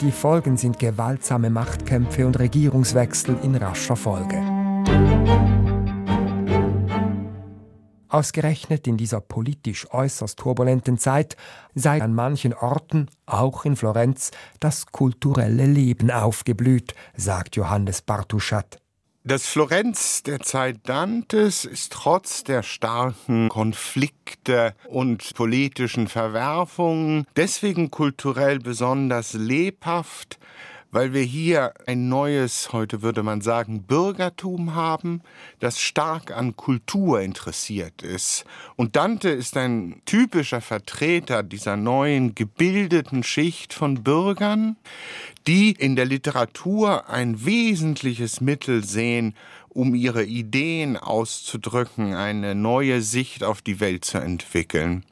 Die 0.01 0.11
Folgen 0.11 0.57
sind 0.57 0.79
gewaltsame 0.79 1.49
Machtkämpfe 1.49 2.25
und 2.25 2.39
Regierungswechsel 2.39 3.37
in 3.43 3.55
rascher 3.55 3.95
Folge. 3.95 4.41
Ausgerechnet 8.15 8.87
in 8.87 8.95
dieser 8.95 9.19
politisch 9.19 9.91
äußerst 9.91 10.39
turbulenten 10.39 10.97
Zeit 10.97 11.35
sei 11.73 12.01
an 12.01 12.15
manchen 12.15 12.53
Orten, 12.53 13.09
auch 13.25 13.65
in 13.65 13.75
Florenz, 13.75 14.31
das 14.61 14.85
kulturelle 14.85 15.65
Leben 15.65 16.09
aufgeblüht, 16.09 16.95
sagt 17.17 17.57
Johannes 17.57 18.01
Bartuschat. 18.01 18.77
Das 19.25 19.45
Florenz 19.47 20.23
der 20.23 20.39
Zeit 20.39 20.77
Dantes 20.83 21.65
ist 21.65 21.91
trotz 21.91 22.45
der 22.45 22.63
starken 22.63 23.49
Konflikte 23.49 24.75
und 24.87 25.33
politischen 25.33 26.07
Verwerfungen 26.07 27.25
deswegen 27.35 27.91
kulturell 27.91 28.59
besonders 28.59 29.33
lebhaft, 29.33 30.39
weil 30.95 31.11
wir 31.11 31.23
hier 31.23 31.73
ein 31.87 32.07
neues, 32.07 32.71
heute 32.71 33.01
würde 33.01 33.21
man 33.21 33.41
sagen, 33.41 33.83
Bürgertum 33.83 34.75
haben, 34.75 35.21
das 35.59 35.81
stark 35.81 36.31
an 36.31 36.55
Kultur 36.55 37.19
interessiert 37.19 38.01
ist. 38.01 38.45
Und 38.77 38.95
Dante 38.95 39.27
ist 39.27 39.57
ein 39.57 40.01
typischer 40.05 40.61
Vertreter 40.61 41.43
dieser 41.43 41.75
neuen 41.75 42.33
gebildeten 42.33 43.23
Schicht 43.23 43.73
von 43.73 44.03
Bürgern, 44.03 44.77
die 45.47 45.71
in 45.71 45.97
der 45.97 46.05
Literatur 46.05 47.09
ein 47.09 47.45
wesentliches 47.45 48.39
Mittel 48.39 48.81
sehen, 48.85 49.35
um 49.67 49.95
ihre 49.95 50.23
Ideen 50.23 50.95
auszudrücken, 50.95 52.13
eine 52.13 52.55
neue 52.55 53.01
Sicht 53.01 53.43
auf 53.43 53.61
die 53.61 53.81
Welt 53.81 54.05
zu 54.05 54.19
entwickeln. 54.19 55.03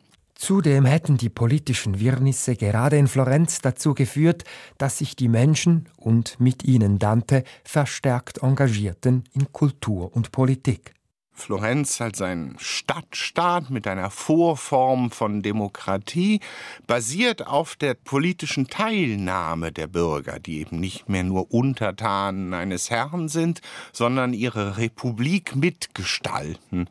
Zudem 0.43 0.83
hätten 0.83 1.15
die 1.15 1.29
politischen 1.29 2.01
Wirrnisse 2.01 2.57
gerade 2.57 2.97
in 2.97 3.07
Florenz 3.07 3.61
dazu 3.61 3.93
geführt, 3.93 4.43
dass 4.77 4.97
sich 4.97 5.15
die 5.15 5.29
Menschen 5.29 5.87
und 5.95 6.37
mit 6.37 6.65
ihnen 6.65 6.99
Dante 6.99 7.45
verstärkt 7.63 8.39
engagierten 8.43 9.23
in 9.31 9.53
Kultur 9.53 10.13
und 10.13 10.33
Politik. 10.33 10.95
Florenz 11.31 12.01
als 12.01 12.21
ein 12.21 12.57
Stadtstaat 12.59 13.69
mit 13.69 13.87
einer 13.87 14.09
Vorform 14.09 15.11
von 15.11 15.43
Demokratie 15.43 16.41
basiert 16.87 17.47
auf 17.47 17.77
der 17.77 17.93
politischen 17.93 18.67
Teilnahme 18.67 19.71
der 19.71 19.87
Bürger, 19.87 20.39
die 20.39 20.59
eben 20.59 20.77
nicht 20.77 21.07
mehr 21.07 21.23
nur 21.23 21.53
Untertanen 21.53 22.53
eines 22.53 22.89
Herrn 22.89 23.29
sind, 23.29 23.61
sondern 23.93 24.33
ihre 24.33 24.75
Republik 24.77 25.55
mitgestalten. 25.55 26.89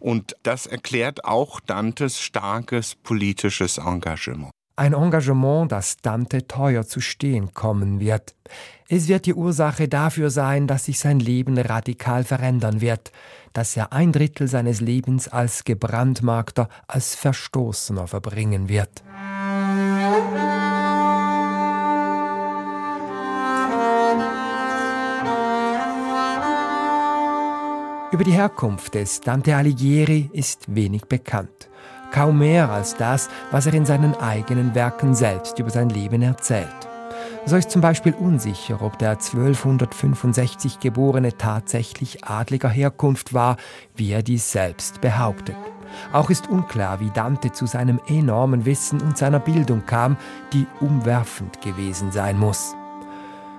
Und 0.00 0.36
das 0.42 0.66
erklärt 0.66 1.24
auch 1.24 1.60
Dantes 1.60 2.20
starkes 2.20 2.94
politisches 2.94 3.78
Engagement. 3.78 4.50
Ein 4.76 4.92
Engagement, 4.92 5.72
das 5.72 5.96
Dante 5.96 6.46
teuer 6.46 6.86
zu 6.86 7.00
stehen 7.00 7.52
kommen 7.52 7.98
wird. 7.98 8.36
Es 8.88 9.08
wird 9.08 9.26
die 9.26 9.34
Ursache 9.34 9.88
dafür 9.88 10.30
sein, 10.30 10.68
dass 10.68 10.84
sich 10.84 11.00
sein 11.00 11.18
Leben 11.18 11.58
radikal 11.58 12.22
verändern 12.22 12.80
wird, 12.80 13.10
dass 13.52 13.76
er 13.76 13.92
ein 13.92 14.12
Drittel 14.12 14.46
seines 14.46 14.80
Lebens 14.80 15.26
als 15.26 15.64
gebrandmarkter, 15.64 16.68
als 16.86 17.16
Verstoßener 17.16 18.06
verbringen 18.06 18.68
wird. 18.68 19.02
Über 28.10 28.24
die 28.24 28.32
Herkunft 28.32 28.94
des 28.94 29.20
Dante 29.20 29.54
Alighieri 29.54 30.30
ist 30.32 30.74
wenig 30.74 31.04
bekannt. 31.04 31.68
Kaum 32.10 32.38
mehr 32.38 32.70
als 32.70 32.96
das, 32.96 33.28
was 33.50 33.66
er 33.66 33.74
in 33.74 33.84
seinen 33.84 34.14
eigenen 34.14 34.74
Werken 34.74 35.14
selbst 35.14 35.58
über 35.58 35.68
sein 35.68 35.90
Leben 35.90 36.22
erzählt. 36.22 36.88
So 37.44 37.56
ist 37.56 37.70
zum 37.70 37.82
Beispiel 37.82 38.14
unsicher, 38.14 38.80
ob 38.80 38.98
der 38.98 39.10
1265 39.10 40.80
Geborene 40.80 41.36
tatsächlich 41.36 42.24
adliger 42.24 42.70
Herkunft 42.70 43.34
war, 43.34 43.58
wie 43.94 44.12
er 44.12 44.22
dies 44.22 44.50
selbst 44.52 45.02
behauptet. 45.02 45.56
Auch 46.10 46.30
ist 46.30 46.48
unklar, 46.48 47.00
wie 47.00 47.10
Dante 47.10 47.52
zu 47.52 47.66
seinem 47.66 48.00
enormen 48.06 48.64
Wissen 48.64 49.02
und 49.02 49.18
seiner 49.18 49.40
Bildung 49.40 49.84
kam, 49.84 50.16
die 50.54 50.66
umwerfend 50.80 51.60
gewesen 51.60 52.10
sein 52.10 52.38
muss. 52.38 52.74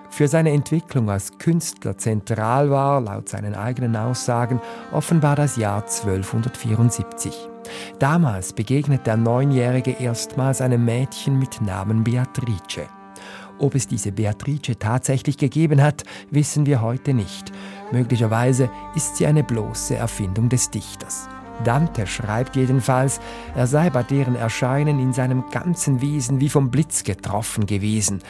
Für 0.10 0.28
seine 0.28 0.52
Entwicklung 0.52 1.10
als 1.10 1.38
Künstler 1.38 1.98
zentral 1.98 2.70
war, 2.70 3.00
laut 3.00 3.30
seinen 3.30 3.56
eigenen 3.56 3.96
Aussagen, 3.96 4.60
offenbar 4.92 5.36
das 5.36 5.56
Jahr 5.56 5.84
1274. 5.84 7.34
Damals 8.00 8.54
begegnet 8.54 9.06
der 9.06 9.18
Neunjährige 9.18 9.92
erstmals 9.92 10.62
einem 10.62 10.84
Mädchen 10.84 11.38
mit 11.38 11.62
Namen 11.62 12.04
Beatrice. 12.04 12.88
Ob 13.60 13.76
es 13.76 13.88
diese 13.88 14.12
Beatrice 14.12 14.80
tatsächlich 14.80 15.38
gegeben 15.38 15.82
hat, 15.82 16.04
wissen 16.32 16.66
wir 16.66 16.82
heute 16.82 17.14
nicht. 17.14 17.52
Möglicherweise 17.92 18.70
ist 18.96 19.18
sie 19.18 19.28
eine 19.28 19.44
bloße 19.44 19.96
Erfindung 19.96 20.50
des 20.50 20.70
Dichters. 20.70 21.28
Dante 21.64 22.08
schreibt 22.08 22.56
jedenfalls, 22.56 23.20
er 23.56 23.68
sei 23.68 23.90
bei 23.90 24.04
deren 24.04 24.36
Erscheinen 24.36 25.00
in 25.00 25.12
seinem 25.12 25.44
ganzen 25.52 26.02
Wesen 26.02 26.40
wie 26.40 26.50
vom 26.50 26.72
Blitz 26.72 27.04
getroffen 27.04 27.66
gewesen. 27.66 28.22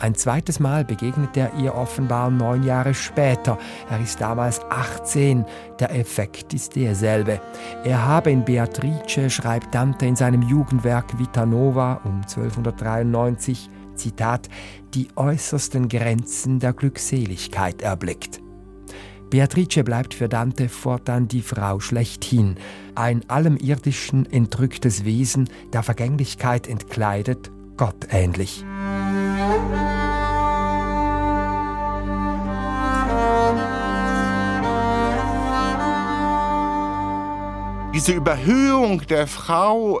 Ein 0.00 0.14
zweites 0.14 0.60
Mal 0.60 0.82
begegnet 0.82 1.36
er 1.36 1.52
ihr 1.58 1.74
offenbar 1.74 2.30
neun 2.30 2.62
Jahre 2.62 2.94
später. 2.94 3.58
Er 3.90 4.00
ist 4.00 4.18
damals 4.18 4.58
18. 4.70 5.44
Der 5.78 5.94
Effekt 5.94 6.54
ist 6.54 6.74
derselbe. 6.74 7.38
Er 7.84 8.06
habe 8.06 8.30
in 8.30 8.42
Beatrice, 8.42 9.28
schreibt 9.28 9.74
Dante 9.74 10.06
in 10.06 10.16
seinem 10.16 10.40
Jugendwerk 10.40 11.18
Vita 11.18 11.44
Nova 11.44 12.00
um 12.04 12.22
1293, 12.22 13.68
Zitat, 13.94 14.48
die 14.94 15.08
äußersten 15.16 15.90
Grenzen 15.90 16.60
der 16.60 16.72
Glückseligkeit 16.72 17.82
erblickt. 17.82 18.40
Beatrice 19.28 19.84
bleibt 19.84 20.14
für 20.14 20.30
Dante 20.30 20.70
fortan 20.70 21.28
die 21.28 21.42
Frau 21.42 21.78
schlechthin, 21.78 22.56
ein 22.94 23.28
allem 23.28 23.58
Irdischen 23.58 24.24
entrücktes 24.32 25.04
Wesen, 25.04 25.50
der 25.74 25.82
Vergänglichkeit 25.82 26.66
entkleidet, 26.66 27.50
gottähnlich. 27.76 28.64
Diese 37.92 38.12
Überhöhung 38.12 39.04
der 39.08 39.26
Frau, 39.26 40.00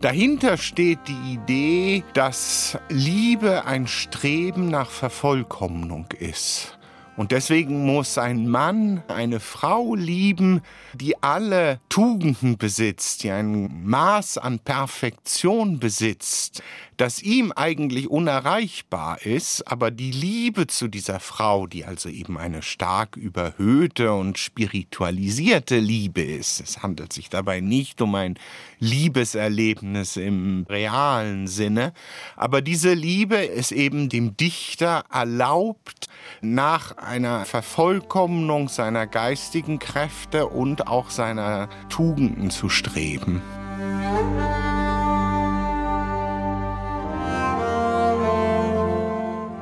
dahinter 0.00 0.56
steht 0.56 1.00
die 1.08 1.34
Idee, 1.34 2.04
dass 2.14 2.78
Liebe 2.88 3.64
ein 3.64 3.88
Streben 3.88 4.68
nach 4.68 4.88
Vervollkommnung 4.88 6.06
ist. 6.16 6.78
Und 7.16 7.30
deswegen 7.30 7.86
muss 7.86 8.18
ein 8.18 8.48
Mann 8.48 9.02
eine 9.06 9.38
Frau 9.38 9.94
lieben, 9.94 10.62
die 10.94 11.22
alle 11.22 11.80
Tugenden 11.88 12.58
besitzt, 12.58 13.22
die 13.22 13.30
ein 13.30 13.84
Maß 13.84 14.38
an 14.38 14.58
Perfektion 14.58 15.78
besitzt, 15.78 16.62
das 16.96 17.22
ihm 17.22 17.52
eigentlich 17.52 18.08
unerreichbar 18.10 19.24
ist, 19.24 19.62
aber 19.62 19.90
die 19.90 20.10
Liebe 20.10 20.66
zu 20.66 20.88
dieser 20.88 21.20
Frau, 21.20 21.66
die 21.66 21.84
also 21.84 22.08
eben 22.08 22.36
eine 22.36 22.62
stark 22.62 23.16
überhöhte 23.16 24.12
und 24.12 24.38
spiritualisierte 24.38 25.78
Liebe 25.78 26.22
ist. 26.22 26.60
Es 26.60 26.82
handelt 26.82 27.12
sich 27.12 27.30
dabei 27.30 27.60
nicht 27.60 28.00
um 28.02 28.14
ein 28.14 28.38
Liebeserlebnis 28.80 30.16
im 30.16 30.66
realen 30.68 31.46
Sinne, 31.46 31.92
aber 32.36 32.60
diese 32.60 32.92
Liebe 32.92 33.36
ist 33.36 33.72
eben 33.72 34.08
dem 34.08 34.36
Dichter 34.36 35.04
erlaubt, 35.12 36.08
nach 36.40 36.96
einer 37.04 37.44
Vervollkommnung 37.44 38.68
seiner 38.68 39.06
geistigen 39.06 39.78
Kräfte 39.78 40.46
und 40.46 40.88
auch 40.88 41.10
seiner 41.10 41.68
Tugenden 41.88 42.50
zu 42.50 42.68
streben. 42.68 43.42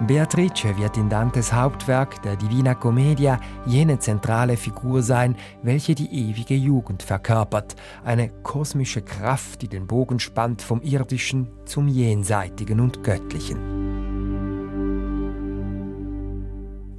Beatrice 0.06 0.76
wird 0.76 0.96
in 0.96 1.08
Dantes 1.08 1.52
Hauptwerk, 1.52 2.20
der 2.22 2.36
Divina 2.36 2.74
Commedia, 2.74 3.38
jene 3.66 3.98
zentrale 4.00 4.56
Figur 4.56 5.00
sein, 5.00 5.36
welche 5.62 5.94
die 5.94 6.12
ewige 6.12 6.54
Jugend 6.54 7.02
verkörpert, 7.02 7.76
eine 8.04 8.28
kosmische 8.42 9.02
Kraft, 9.02 9.62
die 9.62 9.68
den 9.68 9.86
Bogen 9.86 10.18
spannt 10.18 10.60
vom 10.60 10.82
Irdischen 10.82 11.48
zum 11.64 11.86
Jenseitigen 11.86 12.80
und 12.80 13.04
Göttlichen. 13.04 13.81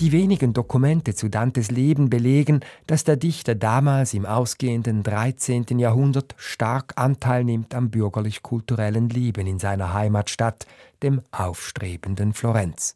Die 0.03 0.11
wenigen 0.11 0.51
Dokumente 0.51 1.15
zu 1.15 1.29
Dantes 1.29 1.71
Leben 1.71 2.09
belegen, 2.09 2.59
dass 2.87 3.05
der 3.05 3.15
Dichter 3.15 3.55
damals 3.55 4.13
im 4.13 4.25
ausgehenden 4.25 5.01
13. 5.01 5.79
Jahrhundert 5.79 6.35
stark 6.35 6.91
Anteil 6.97 7.45
nimmt 7.45 7.73
am 7.73 7.89
bürgerlich-kulturellen 7.89 9.07
Leben 9.07 9.47
in 9.47 9.59
seiner 9.59 9.93
Heimatstadt, 9.93 10.67
dem 11.03 11.21
aufstrebenden 11.31 12.33
Florenz. 12.33 12.95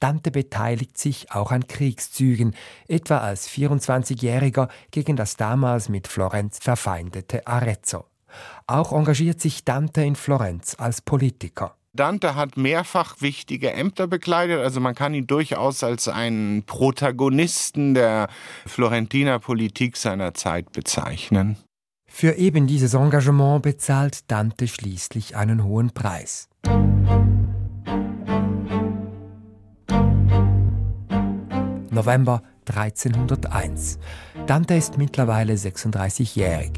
Dante 0.00 0.32
beteiligt 0.32 0.98
sich 0.98 1.30
auch 1.30 1.52
an 1.52 1.68
Kriegszügen, 1.68 2.56
etwa 2.88 3.18
als 3.18 3.48
24-Jähriger 3.48 4.70
gegen 4.90 5.14
das 5.14 5.36
damals 5.36 5.88
mit 5.88 6.08
Florenz 6.08 6.58
verfeindete 6.58 7.46
Arezzo. 7.46 8.06
Auch 8.66 8.90
engagiert 8.90 9.40
sich 9.40 9.64
Dante 9.64 10.02
in 10.02 10.16
Florenz 10.16 10.74
als 10.76 11.00
Politiker. 11.00 11.76
Dante 11.92 12.36
hat 12.36 12.56
mehrfach 12.56 13.16
wichtige 13.20 13.72
Ämter 13.72 14.06
bekleidet, 14.06 14.60
also 14.60 14.78
man 14.78 14.94
kann 14.94 15.12
ihn 15.12 15.26
durchaus 15.26 15.82
als 15.82 16.06
einen 16.06 16.62
Protagonisten 16.62 17.94
der 17.94 18.28
Florentiner 18.64 19.40
Politik 19.40 19.96
seiner 19.96 20.32
Zeit 20.34 20.70
bezeichnen. 20.70 21.56
Für 22.08 22.34
eben 22.36 22.68
dieses 22.68 22.94
Engagement 22.94 23.62
bezahlt 23.62 24.30
Dante 24.30 24.68
schließlich 24.68 25.36
einen 25.36 25.64
hohen 25.64 25.90
Preis. 25.90 26.48
November 31.90 32.42
1301. 32.68 33.98
Dante 34.46 34.74
ist 34.74 34.98
mittlerweile 34.98 35.54
36-jährig. 35.54 36.72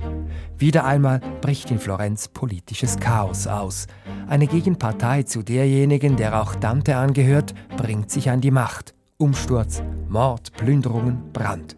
Wieder 0.58 0.84
einmal 0.84 1.20
bricht 1.40 1.70
in 1.70 1.78
Florenz 1.78 2.28
politisches 2.28 2.98
Chaos 2.98 3.46
aus. 3.46 3.86
Eine 4.28 4.46
Gegenpartei 4.46 5.24
zu 5.24 5.42
derjenigen, 5.42 6.16
der 6.16 6.40
auch 6.40 6.54
Dante 6.54 6.96
angehört, 6.96 7.54
bringt 7.76 8.10
sich 8.10 8.30
an 8.30 8.40
die 8.40 8.50
Macht. 8.50 8.94
Umsturz, 9.18 9.82
Mord, 10.08 10.52
Plünderungen, 10.54 11.32
Brand. 11.32 11.76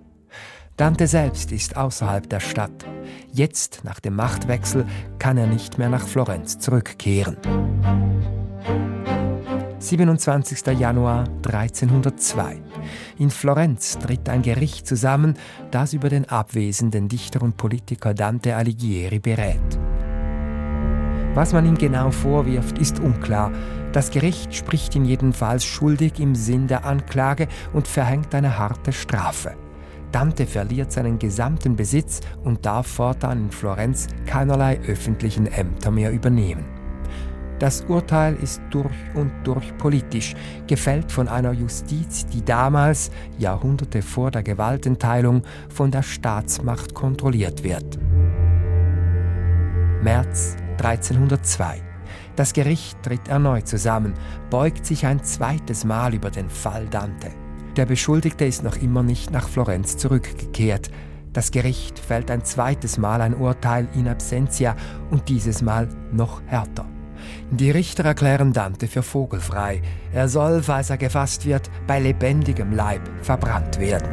Dante 0.76 1.06
selbst 1.06 1.52
ist 1.52 1.76
außerhalb 1.76 2.28
der 2.28 2.40
Stadt. 2.40 2.84
Jetzt, 3.32 3.82
nach 3.84 4.00
dem 4.00 4.16
Machtwechsel, 4.16 4.87
kann 5.18 5.37
er 5.37 5.46
nicht 5.46 5.78
mehr 5.78 5.88
nach 5.88 6.06
Florenz 6.06 6.58
zurückkehren. 6.58 7.37
27. 9.84 10.78
Januar 10.78 11.24
1302. 11.46 12.62
In 13.18 13.28
Florenz 13.28 13.98
tritt 13.98 14.30
ein 14.30 14.40
Gericht 14.40 14.86
zusammen, 14.86 15.34
das 15.70 15.92
über 15.92 16.08
den 16.08 16.26
abwesenden 16.26 17.08
Dichter 17.08 17.42
und 17.42 17.58
Politiker 17.58 18.14
Dante 18.14 18.56
Alighieri 18.56 19.18
berät. 19.18 19.60
Was 21.34 21.52
man 21.52 21.66
ihm 21.66 21.76
genau 21.76 22.10
vorwirft, 22.10 22.78
ist 22.78 22.98
unklar. 22.98 23.52
Das 23.92 24.10
Gericht 24.10 24.54
spricht 24.54 24.94
ihn 24.94 25.04
jedenfalls 25.04 25.66
schuldig 25.66 26.18
im 26.18 26.34
Sinn 26.34 26.66
der 26.66 26.86
Anklage 26.86 27.47
und 27.75 27.86
verhängt 27.86 28.34
eine 28.34 28.58
harte 28.58 28.92
Strafe. 28.92 29.54
Dante 30.12 30.47
verliert 30.47 30.92
seinen 30.92 31.18
gesamten 31.18 31.76
Besitz 31.76 32.20
und 32.42 32.64
darf 32.64 32.86
fortan 32.86 33.47
in 33.47 33.50
Florenz 33.50 34.06
keinerlei 34.26 34.80
öffentlichen 34.86 35.47
Ämter 35.47 35.90
mehr 35.90 36.10
übernehmen. 36.10 36.74
Das 37.58 37.82
Urteil 37.82 38.34
ist 38.43 38.60
durch 38.71 38.95
und 39.14 39.32
durch 39.45 39.76
politisch, 39.78 40.34
gefällt 40.67 41.12
von 41.12 41.28
einer 41.28 41.52
Justiz, 41.52 42.26
die 42.26 42.45
damals, 42.45 43.10
Jahrhunderte 43.38 44.02
vor 44.02 44.30
der 44.30 44.43
Gewaltenteilung, 44.43 45.43
von 45.69 45.90
der 45.90 46.02
Staatsmacht 46.02 46.95
kontrolliert 46.95 47.62
wird. 47.62 47.99
März 50.02 50.56
1302. 50.78 51.80
Das 52.36 52.52
Gericht 52.52 53.00
tritt 53.02 53.28
erneut 53.28 53.69
zusammen, 53.69 54.14
beugt 54.50 54.84
sich 54.84 55.06
ein 55.06 55.23
zweites 55.23 55.84
Mal 55.84 56.14
über 56.14 56.30
den 56.30 56.50
Fall 56.50 56.86
Dante. 56.88 57.30
Der 57.76 57.86
Beschuldigte 57.86 58.45
ist 58.45 58.64
noch 58.64 58.76
immer 58.76 59.02
nicht 59.02 59.30
nach 59.30 59.49
Florenz 59.49 59.97
zurückgekehrt. 59.97 60.90
Das 61.32 61.50
Gericht 61.50 61.99
fällt 61.99 62.30
ein 62.30 62.45
zweites 62.45 62.99
Mal 62.99 63.21
ein 63.21 63.34
Urteil 63.34 63.88
in 63.95 64.08
absentia 64.08 64.76
und 65.10 65.28
dieses 65.28 65.62
Mal 65.62 65.88
noch 66.12 66.43
härter. 66.47 66.86
Die 67.50 67.71
Richter 67.71 68.04
erklären 68.04 68.52
Dante 68.52 68.87
für 68.89 69.02
vogelfrei. 69.02 69.82
Er 70.13 70.28
soll, 70.28 70.63
falls 70.63 70.91
er 70.91 70.97
gefasst 70.97 71.47
wird, 71.47 71.71
bei 71.87 72.00
lebendigem 72.00 72.73
Leib 72.73 73.02
verbrannt 73.23 73.78
werden. 73.78 74.08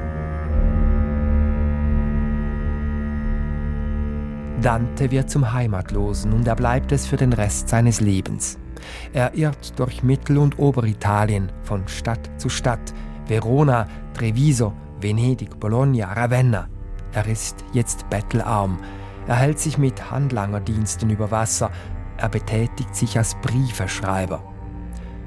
Dante 4.61 5.09
wird 5.09 5.29
zum 5.29 5.51
Heimatlosen 5.51 6.33
und 6.33 6.47
er 6.47 6.55
bleibt 6.55 6.91
es 6.91 7.07
für 7.07 7.17
den 7.17 7.33
Rest 7.33 7.69
seines 7.69 7.99
Lebens. 7.99 8.59
Er 9.11 9.33
irrt 9.33 9.79
durch 9.79 10.03
Mittel- 10.03 10.37
und 10.37 10.59
Oberitalien 10.59 11.51
von 11.63 11.87
Stadt 11.87 12.29
zu 12.37 12.47
Stadt, 12.49 12.93
Verona, 13.27 13.87
Treviso, 14.13 14.73
Venedig, 14.99 15.59
Bologna, 15.59 16.13
Ravenna. 16.13 16.67
Er 17.13 17.25
ist 17.25 17.63
jetzt 17.73 18.07
bettelarm. 18.09 18.79
Er 19.27 19.35
hält 19.35 19.59
sich 19.59 19.77
mit 19.77 20.11
Handlangerdiensten 20.11 21.09
über 21.09 21.31
Wasser, 21.31 21.71
er 22.21 22.29
betätigt 22.29 22.95
sich 22.95 23.17
als 23.17 23.35
Briefeschreiber. 23.41 24.43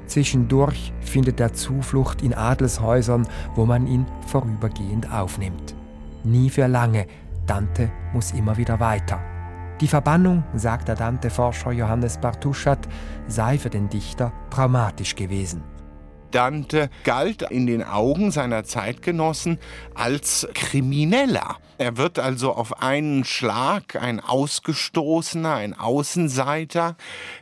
Zwischendurch 0.07 0.93
findet 1.01 1.39
er 1.39 1.53
Zuflucht 1.53 2.21
in 2.21 2.33
Adelshäusern, 2.33 3.27
wo 3.55 3.65
man 3.65 3.87
ihn 3.87 4.05
vorübergehend 4.27 5.11
aufnimmt. 5.11 5.75
Nie 6.23 6.49
für 6.49 6.67
lange, 6.67 7.07
Dante 7.45 7.91
muss 8.13 8.31
immer 8.31 8.57
wieder 8.57 8.79
weiter. 8.79 9.19
Die 9.81 9.87
Verbannung, 9.87 10.43
sagt 10.53 10.87
der 10.87 10.95
Dante-Forscher 10.95 11.71
Johannes 11.71 12.17
Bartuschat, 12.17 12.87
sei 13.27 13.57
für 13.57 13.69
den 13.69 13.89
Dichter 13.89 14.31
traumatisch 14.49 15.15
gewesen. 15.15 15.63
Dante 16.35 16.89
galt 17.05 17.43
in 17.43 17.65
den 17.65 17.81
Augen 17.81 18.29
seiner 18.29 18.65
Zeitgenossen 18.65 19.57
als 19.93 20.45
Krimineller. 20.53 21.57
Er 21.77 21.95
wird 21.95 22.19
also 22.19 22.53
auf 22.53 22.81
einen 22.81 23.23
Schlag 23.23 23.95
ein 23.95 24.19
Ausgestoßener, 24.19 25.53
ein 25.55 25.73
Außenseiter, 25.73 26.97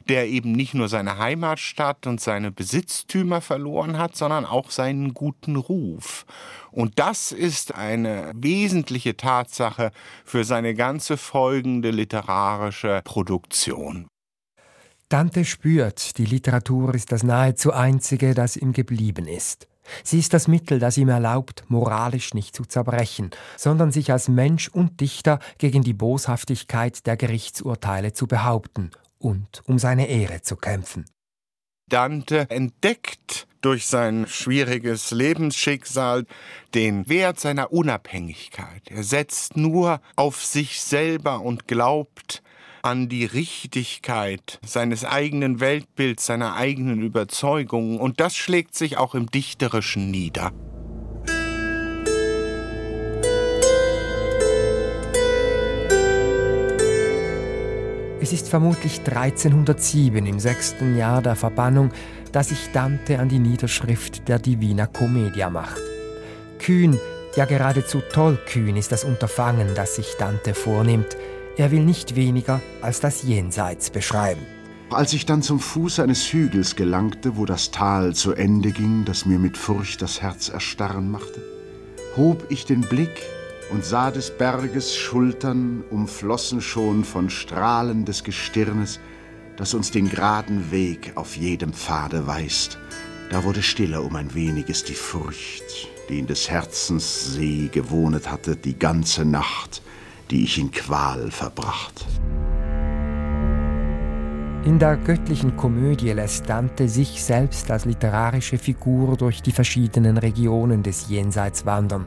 der 0.09 0.27
eben 0.27 0.51
nicht 0.51 0.75
nur 0.75 0.89
seine 0.89 1.17
Heimatstadt 1.17 2.05
und 2.05 2.21
seine 2.21 2.51
Besitztümer 2.51 3.41
verloren 3.41 3.97
hat, 3.97 4.15
sondern 4.15 4.45
auch 4.45 4.69
seinen 4.69 5.15
guten 5.15 5.55
Ruf. 5.55 6.25
Und 6.71 6.99
das 6.99 7.31
ist 7.31 7.73
eine 7.73 8.31
wesentliche 8.35 9.17
Tatsache 9.17 9.91
für 10.23 10.43
seine 10.43 10.75
ganze 10.75 11.17
folgende 11.17 11.89
literarische 11.89 13.01
Produktion. 13.03 14.07
Dante 15.13 15.45
spürt, 15.45 16.17
die 16.17 16.25
Literatur 16.25 16.95
ist 16.95 17.11
das 17.11 17.21
nahezu 17.21 17.71
einzige, 17.71 18.33
das 18.33 18.57
ihm 18.57 18.73
geblieben 18.73 19.27
ist. 19.27 19.67
Sie 20.03 20.17
ist 20.17 20.33
das 20.33 20.47
Mittel, 20.47 20.79
das 20.79 20.97
ihm 20.97 21.09
erlaubt, 21.09 21.65
moralisch 21.67 22.33
nicht 22.33 22.55
zu 22.55 22.65
zerbrechen, 22.65 23.29
sondern 23.55 23.91
sich 23.91 24.11
als 24.11 24.27
Mensch 24.27 24.69
und 24.69 25.01
Dichter 25.01 25.37
gegen 25.59 25.83
die 25.83 25.93
Boshaftigkeit 25.93 27.05
der 27.05 27.15
Gerichtsurteile 27.15 28.13
zu 28.13 28.25
behaupten 28.25 28.89
und 29.19 29.61
um 29.67 29.77
seine 29.77 30.07
Ehre 30.07 30.41
zu 30.41 30.55
kämpfen. 30.55 31.05
Dante 31.87 32.49
entdeckt 32.49 33.45
durch 33.61 33.85
sein 33.85 34.25
schwieriges 34.27 35.11
Lebensschicksal 35.11 36.25
den 36.73 37.07
Wert 37.07 37.39
seiner 37.39 37.71
Unabhängigkeit. 37.71 38.89
Er 38.89 39.03
setzt 39.03 39.57
nur 39.57 40.01
auf 40.15 40.43
sich 40.43 40.81
selber 40.81 41.41
und 41.41 41.67
glaubt, 41.67 42.41
an 42.83 43.07
die 43.07 43.23
Richtigkeit 43.23 44.59
seines 44.65 45.05
eigenen 45.05 45.61
Weltbilds, 45.61 46.25
seiner 46.25 46.55
eigenen 46.55 47.01
Überzeugungen. 47.01 47.97
Und 47.97 48.19
das 48.19 48.35
schlägt 48.35 48.75
sich 48.75 48.97
auch 48.97 49.15
im 49.15 49.27
Dichterischen 49.27 50.11
nieder. 50.11 50.51
Es 58.19 58.33
ist 58.33 58.49
vermutlich 58.49 58.99
1307 58.99 60.25
im 60.25 60.39
sechsten 60.39 60.97
Jahr 60.97 61.21
der 61.21 61.37
Verbannung, 61.37 61.91
dass 62.33 62.49
sich 62.49 62.69
Dante 62.73 63.19
an 63.19 63.29
die 63.29 63.39
Niederschrift 63.39 64.27
der 64.27 64.39
Divina 64.39 64.87
Commedia 64.87 65.49
macht. 65.49 65.81
Kühn, 66.59 66.99
ja 67.37 67.45
geradezu 67.45 68.01
tollkühn 68.11 68.75
ist 68.75 68.91
das 68.91 69.05
Unterfangen, 69.05 69.73
das 69.73 69.95
sich 69.95 70.15
Dante 70.19 70.53
vornimmt– 70.53 71.15
er 71.55 71.69
will 71.69 71.83
nicht 71.83 72.15
weniger 72.15 72.61
als 72.81 72.99
das 72.99 73.21
Jenseits 73.21 73.91
beschreiben. 73.91 74.41
Als 74.89 75.13
ich 75.13 75.27
dann 75.27 75.43
zum 75.43 75.59
Fuß 75.59 75.99
eines 75.99 76.33
Hügels 76.33 76.75
gelangte, 76.75 77.37
wo 77.37 77.45
das 77.45 77.69
Tal 77.69 78.15
zu 78.15 78.33
Ende 78.33 78.71
ging, 78.71 79.05
das 79.05 79.27
mir 79.27 79.37
mit 79.37 79.55
Furcht 79.55 80.01
das 80.01 80.21
Herz 80.21 80.49
erstarren 80.49 81.11
machte, 81.11 81.43
hob 82.17 82.45
ich 82.49 82.65
den 82.65 82.81
Blick 82.81 83.21
und 83.71 83.85
sah 83.85 84.09
des 84.09 84.31
Berges 84.35 84.95
Schultern 84.95 85.83
umflossen 85.91 86.59
schon 86.59 87.03
von 87.03 87.29
Strahlen 87.29 88.05
des 88.05 88.23
Gestirnes, 88.23 88.99
das 89.55 89.75
uns 89.75 89.91
den 89.91 90.09
geraden 90.09 90.71
Weg 90.71 91.13
auf 91.15 91.37
jedem 91.37 91.73
Pfade 91.73 92.25
weist. 92.25 92.79
Da 93.29 93.43
wurde 93.43 93.61
stiller 93.61 94.03
um 94.03 94.15
ein 94.15 94.33
weniges 94.33 94.83
die 94.83 94.93
Furcht, 94.95 95.87
die 96.09 96.17
in 96.17 96.27
des 96.27 96.49
Herzens 96.49 97.33
See 97.33 97.69
gewohnet 97.71 98.31
hatte 98.31 98.55
die 98.55 98.77
ganze 98.77 99.23
Nacht, 99.23 99.83
die 100.29 100.43
ich 100.43 100.57
in 100.59 100.71
Qual 100.71 101.31
verbracht. 101.31 102.05
In 104.65 104.79
der 104.79 104.95
göttlichen 104.95 105.57
Komödie 105.57 106.11
lässt 106.11 106.49
Dante 106.49 106.87
sich 106.87 107.21
selbst 107.21 107.69
als 107.69 107.83
literarische 107.83 108.57
Figur 108.57 109.17
durch 109.17 109.41
die 109.41 109.51
verschiedenen 109.51 110.17
Regionen 110.17 110.83
des 110.83 111.09
Jenseits 111.09 111.65
wandern. 111.65 112.05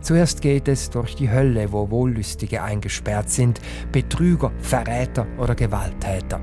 Zuerst 0.00 0.42
geht 0.42 0.66
es 0.66 0.90
durch 0.90 1.14
die 1.14 1.30
Hölle, 1.30 1.70
wo 1.70 1.88
Wohllüstige 1.90 2.64
eingesperrt 2.64 3.30
sind, 3.30 3.60
Betrüger, 3.92 4.50
Verräter 4.58 5.24
oder 5.38 5.54
Gewalttäter. 5.54 6.40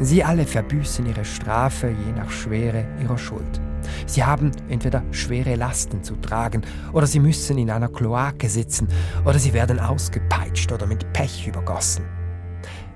Sie 0.00 0.22
alle 0.22 0.44
verbüßen 0.44 1.06
ihre 1.06 1.24
Strafe 1.24 1.88
je 1.88 2.12
nach 2.12 2.30
Schwere 2.30 2.84
ihrer 3.02 3.16
Schuld. 3.16 3.60
Sie 4.06 4.24
haben 4.24 4.52
entweder 4.68 5.02
schwere 5.10 5.54
Lasten 5.54 6.02
zu 6.02 6.16
tragen 6.16 6.62
oder 6.92 7.06
sie 7.06 7.20
müssen 7.20 7.58
in 7.58 7.70
einer 7.70 7.88
Kloake 7.88 8.48
sitzen 8.48 8.88
oder 9.24 9.38
sie 9.38 9.52
werden 9.52 9.78
ausgepeitscht 9.80 10.72
oder 10.72 10.86
mit 10.86 11.12
Pech 11.12 11.46
übergossen. 11.46 12.04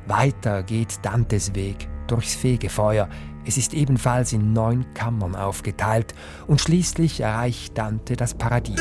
Weiter 0.06 0.62
geht 0.62 0.98
Dantes 1.02 1.54
Weg 1.54 1.88
durchs 2.06 2.34
Fegefeuer. 2.34 3.08
Es 3.44 3.56
ist 3.56 3.74
ebenfalls 3.74 4.32
in 4.32 4.52
neun 4.52 4.92
Kammern 4.94 5.34
aufgeteilt 5.34 6.14
und 6.46 6.60
schließlich 6.60 7.20
erreicht 7.20 7.76
Dante 7.78 8.16
das 8.16 8.34
Paradies. 8.34 8.80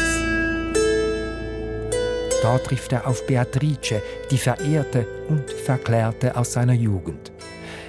Dort 2.41 2.65
trifft 2.65 2.91
er 2.91 3.07
auf 3.07 3.25
Beatrice, 3.27 4.01
die 4.31 4.37
Verehrte 4.37 5.07
und 5.29 5.49
Verklärte 5.49 6.35
aus 6.35 6.53
seiner 6.53 6.73
Jugend. 6.73 7.30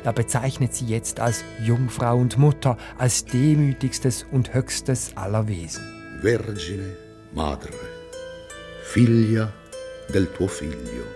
Er 0.05 0.13
bezeichnet 0.13 0.75
sie 0.75 0.87
jetzt 0.87 1.21
als 1.21 1.45
Jungfrau 1.63 2.19
und 2.19 2.37
Mutter, 2.37 2.77
als 2.99 3.25
demütigstes 3.25 4.27
und 4.33 4.53
höchstes 4.53 5.13
aller 5.15 5.47
Wesen. 5.47 5.83
Vergine, 6.21 6.97
Madre, 7.33 7.73
figlia 8.83 9.53
del 10.13 10.31
tuo 10.33 10.49
figlio, 10.49 11.07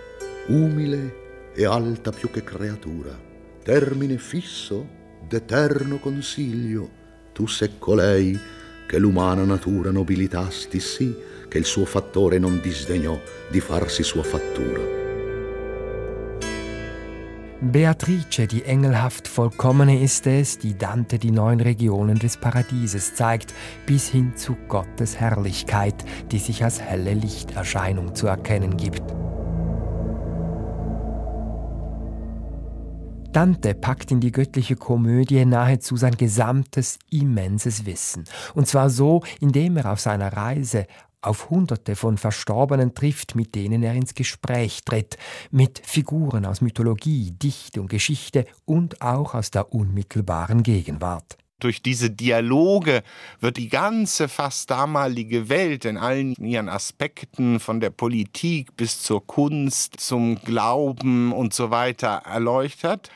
umile 0.47 1.51
e 1.53 1.65
alta 1.65 2.11
più 2.11 2.31
che 2.31 2.43
creatura, 2.43 3.17
termine 3.63 4.17
fisso 4.17 4.87
d'eterno 5.27 5.99
consiglio, 5.99 6.89
tu 7.33 7.45
sei 7.45 7.71
colei 7.77 8.39
che 8.87 8.97
l'umana 8.97 9.43
natura 9.43 9.91
nobilitasti 9.91 10.79
sì 10.79 11.13
che 11.49 11.57
il 11.57 11.65
suo 11.65 11.85
fattore 11.85 12.39
non 12.39 12.61
disdegnò 12.61 13.19
di 13.49 13.59
farsi 13.59 14.01
sua 14.03 14.23
fattura. 14.23 15.06
Beatrice, 17.59 18.45
die 18.45 18.65
engelhaft 18.65 19.27
vollkommene 19.27 19.99
ist 19.99 20.27
es, 20.27 20.59
die 20.59 20.77
Dante 20.77 21.17
die 21.17 21.31
neun 21.31 21.59
Regionen 21.59 22.19
des 22.19 22.37
Paradieses 22.37 23.15
zeigt, 23.15 23.51
bis 23.87 24.07
hin 24.09 24.33
zu 24.35 24.55
Gottes 24.67 25.19
Herrlichkeit, 25.19 26.05
die 26.31 26.37
sich 26.37 26.63
als 26.63 26.79
helle 26.79 27.15
Lichterscheinung 27.15 28.13
zu 28.13 28.27
erkennen 28.27 28.77
gibt. 28.77 29.01
Dante 33.33 33.73
packt 33.75 34.11
in 34.11 34.19
die 34.19 34.31
göttliche 34.31 34.75
Komödie 34.75 35.45
nahezu 35.45 35.97
sein 35.97 36.15
gesamtes 36.15 36.97
immenses 37.09 37.85
Wissen. 37.85 38.25
Und 38.55 38.67
zwar 38.67 38.89
so, 38.89 39.21
indem 39.39 39.77
er 39.77 39.91
auf 39.91 39.99
seiner 39.99 40.33
Reise 40.33 40.85
auf 41.21 41.49
Hunderte 41.49 41.95
von 41.95 42.17
Verstorbenen 42.17 42.93
trifft, 42.93 43.35
mit 43.35 43.55
denen 43.55 43.83
er 43.83 43.93
ins 43.93 44.13
Gespräch 44.13 44.83
tritt, 44.83 45.17
mit 45.51 45.81
Figuren 45.83 46.45
aus 46.45 46.61
Mythologie, 46.61 47.31
Dichtung, 47.31 47.87
Geschichte 47.87 48.45
und 48.65 49.01
auch 49.01 49.33
aus 49.33 49.51
der 49.51 49.73
unmittelbaren 49.73 50.63
Gegenwart. 50.63 51.37
Durch 51.59 51.81
diese 51.81 52.11
Dialoge 52.11 53.01
wird 53.39 53.57
die 53.57 53.69
ganze 53.69 54.27
fast 54.27 54.69
damalige 54.69 55.49
Welt 55.49 55.85
in 55.85 55.97
allen 55.97 56.35
ihren 56.35 56.69
Aspekten, 56.69 57.59
von 57.59 57.79
der 57.79 57.89
Politik 57.89 58.77
bis 58.77 59.01
zur 59.01 59.25
Kunst, 59.25 59.99
zum 59.99 60.35
Glauben 60.35 61.31
und 61.33 61.55
so 61.55 61.71
weiter 61.71 62.21
erleuchtet. 62.25 63.09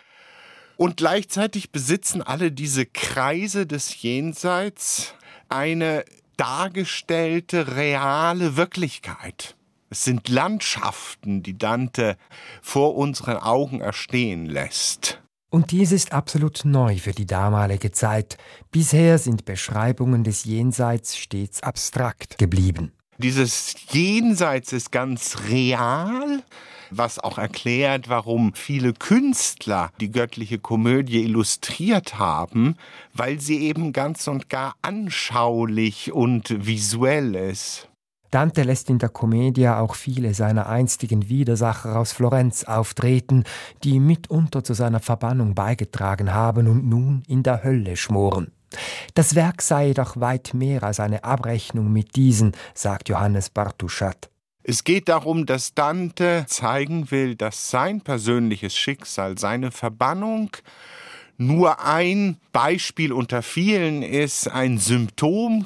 Und 0.76 0.98
gleichzeitig 0.98 1.72
besitzen 1.72 2.24
alle 2.24 2.52
diese 2.52 2.88
Kreise 2.88 3.68
des 3.68 4.02
Jenseits 4.02 5.14
eine 5.48 6.04
dargestellte 6.42 7.76
reale 7.76 8.58
Wirklichkeit. 8.58 9.56
Es 9.92 10.04
sind 10.04 10.28
Landschaften, 10.28 11.44
die 11.44 11.56
Dante 11.56 12.18
vor 12.64 12.96
unseren 12.96 13.38
Augen 13.38 13.80
erstehen 13.80 14.48
lässt. 14.48 15.22
Und 15.52 15.70
dies 15.70 15.92
ist 15.92 16.14
absolut 16.14 16.66
neu 16.66 16.98
für 16.98 17.12
die 17.12 17.28
damalige 17.28 17.92
Zeit. 17.92 18.40
Bisher 18.72 19.20
sind 19.20 19.46
Beschreibungen 19.46 20.24
des 20.24 20.44
Jenseits 20.46 21.16
stets 21.16 21.62
abstrakt 21.62 22.40
geblieben. 22.40 22.92
Dieses 23.22 23.76
Jenseits 23.92 24.74
ist 24.74 24.92
ganz 24.92 25.38
real, 25.48 26.42
was 26.90 27.20
auch 27.20 27.38
erklärt, 27.38 28.10
warum 28.10 28.56
viele 28.56 28.94
Künstler 28.94 29.92
die 30.00 30.12
göttliche 30.12 30.58
Komödie 30.58 31.24
illustriert 31.24 32.18
haben, 32.18 32.78
weil 33.14 33.40
sie 33.40 33.60
eben 33.60 33.94
ganz 33.94 34.28
und 34.28 34.50
gar 34.50 34.74
anschaulich 34.82 36.12
und 36.12 36.66
visuell 36.66 37.36
ist. 37.36 37.90
Dante 38.32 38.64
lässt 38.64 38.90
in 38.90 38.98
der 38.98 39.10
Commedia 39.10 39.80
auch 39.80 39.94
viele 39.94 40.34
seiner 40.34 40.68
einstigen 40.68 41.30
Widersacher 41.30 42.00
aus 42.00 42.14
Florenz 42.14 42.64
auftreten, 42.64 43.44
die 43.84 44.00
mitunter 44.00 44.64
zu 44.64 44.74
seiner 44.74 45.00
Verbannung 45.00 45.54
beigetragen 45.54 46.34
haben 46.34 46.68
und 46.68 46.90
nun 46.90 47.22
in 47.28 47.44
der 47.44 47.64
Hölle 47.64 47.98
schmoren. 47.98 48.52
Das 49.14 49.36
Werk 49.36 49.62
sei 49.62 49.88
jedoch 49.88 50.20
weit 50.20 50.54
mehr 50.54 50.84
als 50.84 51.00
eine 51.00 51.24
Abrechnung 51.24 51.92
mit 51.92 52.16
diesen, 52.16 52.54
sagt 52.74 53.10
Johannes 53.10 53.50
Bartuschat. 53.50 54.30
Es 54.64 54.84
geht 54.84 55.10
darum, 55.10 55.46
dass 55.46 55.74
Dante 55.74 56.46
zeigen 56.48 57.10
will, 57.10 57.36
dass 57.36 57.72
sein 57.72 58.02
persönliches 58.02 58.76
Schicksal, 58.76 59.38
seine 59.38 59.72
Verbannung, 59.72 60.52
nur 61.38 61.84
ein 61.84 62.38
Beispiel 62.52 63.12
unter 63.12 63.42
vielen 63.42 64.04
ist, 64.04 64.48
ein 64.48 64.78
Symptom 64.78 65.66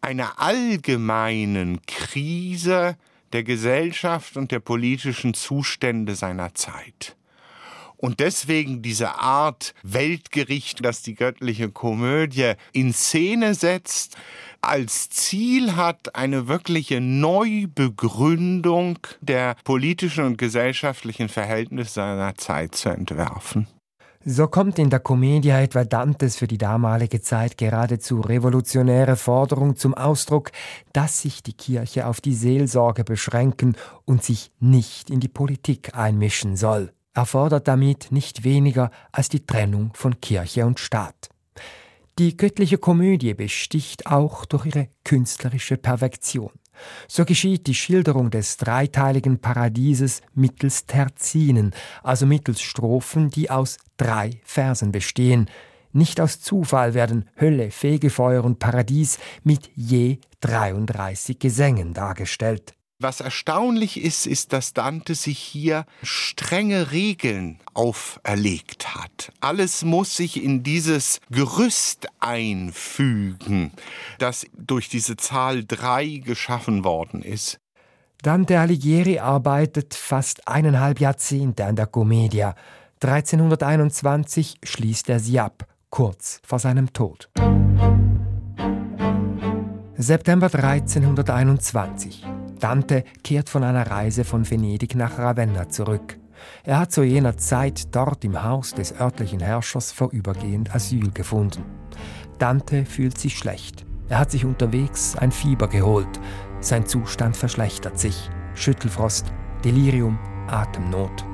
einer 0.00 0.40
allgemeinen 0.40 1.82
Krise 1.86 2.96
der 3.34 3.44
Gesellschaft 3.44 4.38
und 4.38 4.50
der 4.50 4.60
politischen 4.60 5.34
Zustände 5.34 6.14
seiner 6.14 6.54
Zeit. 6.54 7.16
Und 8.00 8.20
deswegen 8.20 8.80
diese 8.80 9.20
Art 9.20 9.74
Weltgericht, 9.82 10.82
das 10.82 11.02
die 11.02 11.14
göttliche 11.14 11.70
Komödie 11.70 12.54
in 12.72 12.94
Szene 12.94 13.54
setzt, 13.54 14.16
als 14.62 15.10
Ziel 15.10 15.76
hat, 15.76 16.14
eine 16.14 16.48
wirkliche 16.48 17.02
Neubegründung 17.02 18.98
der 19.20 19.54
politischen 19.64 20.24
und 20.24 20.38
gesellschaftlichen 20.38 21.28
Verhältnisse 21.28 21.92
seiner 21.92 22.34
Zeit 22.36 22.74
zu 22.74 22.88
entwerfen. 22.88 23.66
So 24.24 24.48
kommt 24.48 24.78
in 24.78 24.88
der 24.88 25.00
Commedia 25.00 25.60
etwa 25.60 25.84
Dantes 25.84 26.36
für 26.36 26.46
die 26.46 26.58
damalige 26.58 27.20
Zeit 27.20 27.58
geradezu 27.58 28.20
revolutionäre 28.20 29.16
Forderung 29.16 29.76
zum 29.76 29.92
Ausdruck, 29.92 30.52
dass 30.94 31.20
sich 31.20 31.42
die 31.42 31.54
Kirche 31.54 32.06
auf 32.06 32.22
die 32.22 32.34
Seelsorge 32.34 33.04
beschränken 33.04 33.76
und 34.06 34.22
sich 34.22 34.52
nicht 34.58 35.10
in 35.10 35.20
die 35.20 35.28
Politik 35.28 35.94
einmischen 35.94 36.56
soll. 36.56 36.92
Er 37.14 37.26
fordert 37.26 37.66
damit 37.66 38.12
nicht 38.12 38.44
weniger 38.44 38.90
als 39.10 39.28
die 39.28 39.44
Trennung 39.44 39.92
von 39.94 40.20
Kirche 40.20 40.64
und 40.64 40.78
Staat. 40.78 41.28
Die 42.18 42.36
göttliche 42.36 42.78
Komödie 42.78 43.34
besticht 43.34 44.06
auch 44.06 44.44
durch 44.44 44.66
ihre 44.66 44.88
künstlerische 45.04 45.76
Perfektion. 45.76 46.52
So 47.08 47.24
geschieht 47.24 47.66
die 47.66 47.74
Schilderung 47.74 48.30
des 48.30 48.56
dreiteiligen 48.56 49.40
Paradieses 49.40 50.22
mittels 50.34 50.86
Terzinen, 50.86 51.72
also 52.02 52.26
mittels 52.26 52.60
Strophen, 52.60 53.30
die 53.30 53.50
aus 53.50 53.78
drei 53.96 54.40
Versen 54.44 54.92
bestehen. 54.92 55.50
Nicht 55.92 56.20
aus 56.20 56.40
Zufall 56.40 56.94
werden 56.94 57.28
Hölle, 57.38 57.70
Fegefeuer 57.70 58.44
und 58.44 58.58
Paradies 58.58 59.18
mit 59.42 59.70
je 59.74 60.18
33 60.40 61.38
Gesängen 61.38 61.92
dargestellt. 61.92 62.74
Was 63.02 63.22
erstaunlich 63.22 63.98
ist, 64.04 64.26
ist, 64.26 64.52
dass 64.52 64.74
Dante 64.74 65.14
sich 65.14 65.38
hier 65.38 65.86
strenge 66.02 66.92
Regeln 66.92 67.58
auferlegt 67.72 68.94
hat. 68.94 69.32
Alles 69.40 69.84
muss 69.84 70.18
sich 70.18 70.44
in 70.44 70.62
dieses 70.62 71.20
Gerüst 71.30 72.08
einfügen, 72.20 73.72
das 74.18 74.44
durch 74.52 74.90
diese 74.90 75.16
Zahl 75.16 75.64
drei 75.64 76.20
geschaffen 76.22 76.84
worden 76.84 77.22
ist. 77.22 77.58
Dante 78.20 78.60
Alighieri 78.60 79.18
arbeitet 79.18 79.94
fast 79.94 80.46
eineinhalb 80.46 81.00
Jahrzehnte 81.00 81.64
an 81.64 81.76
der 81.76 81.86
Commedia. 81.86 82.54
1321 83.02 84.58
schließt 84.62 85.08
er 85.08 85.20
sie 85.20 85.40
ab, 85.40 85.66
kurz 85.88 86.42
vor 86.44 86.58
seinem 86.58 86.92
Tod. 86.92 87.30
September 89.96 90.50
1321. 90.52 92.26
Dante 92.60 93.04
kehrt 93.24 93.48
von 93.48 93.64
einer 93.64 93.90
Reise 93.90 94.24
von 94.24 94.48
Venedig 94.48 94.94
nach 94.94 95.18
Ravenna 95.18 95.68
zurück. 95.68 96.18
Er 96.64 96.78
hat 96.78 96.92
zu 96.92 97.02
jener 97.02 97.36
Zeit 97.36 97.94
dort 97.94 98.24
im 98.24 98.42
Haus 98.42 98.72
des 98.72 98.98
örtlichen 98.98 99.40
Herrschers 99.40 99.92
vorübergehend 99.92 100.74
Asyl 100.74 101.10
gefunden. 101.10 101.64
Dante 102.38 102.84
fühlt 102.84 103.18
sich 103.18 103.36
schlecht. 103.36 103.84
Er 104.08 104.18
hat 104.18 104.30
sich 104.30 104.44
unterwegs 104.44 105.16
ein 105.16 105.32
Fieber 105.32 105.68
geholt. 105.68 106.20
Sein 106.60 106.86
Zustand 106.86 107.36
verschlechtert 107.36 107.98
sich. 107.98 108.30
Schüttelfrost, 108.54 109.32
Delirium, 109.64 110.18
Atemnot. 110.48 111.24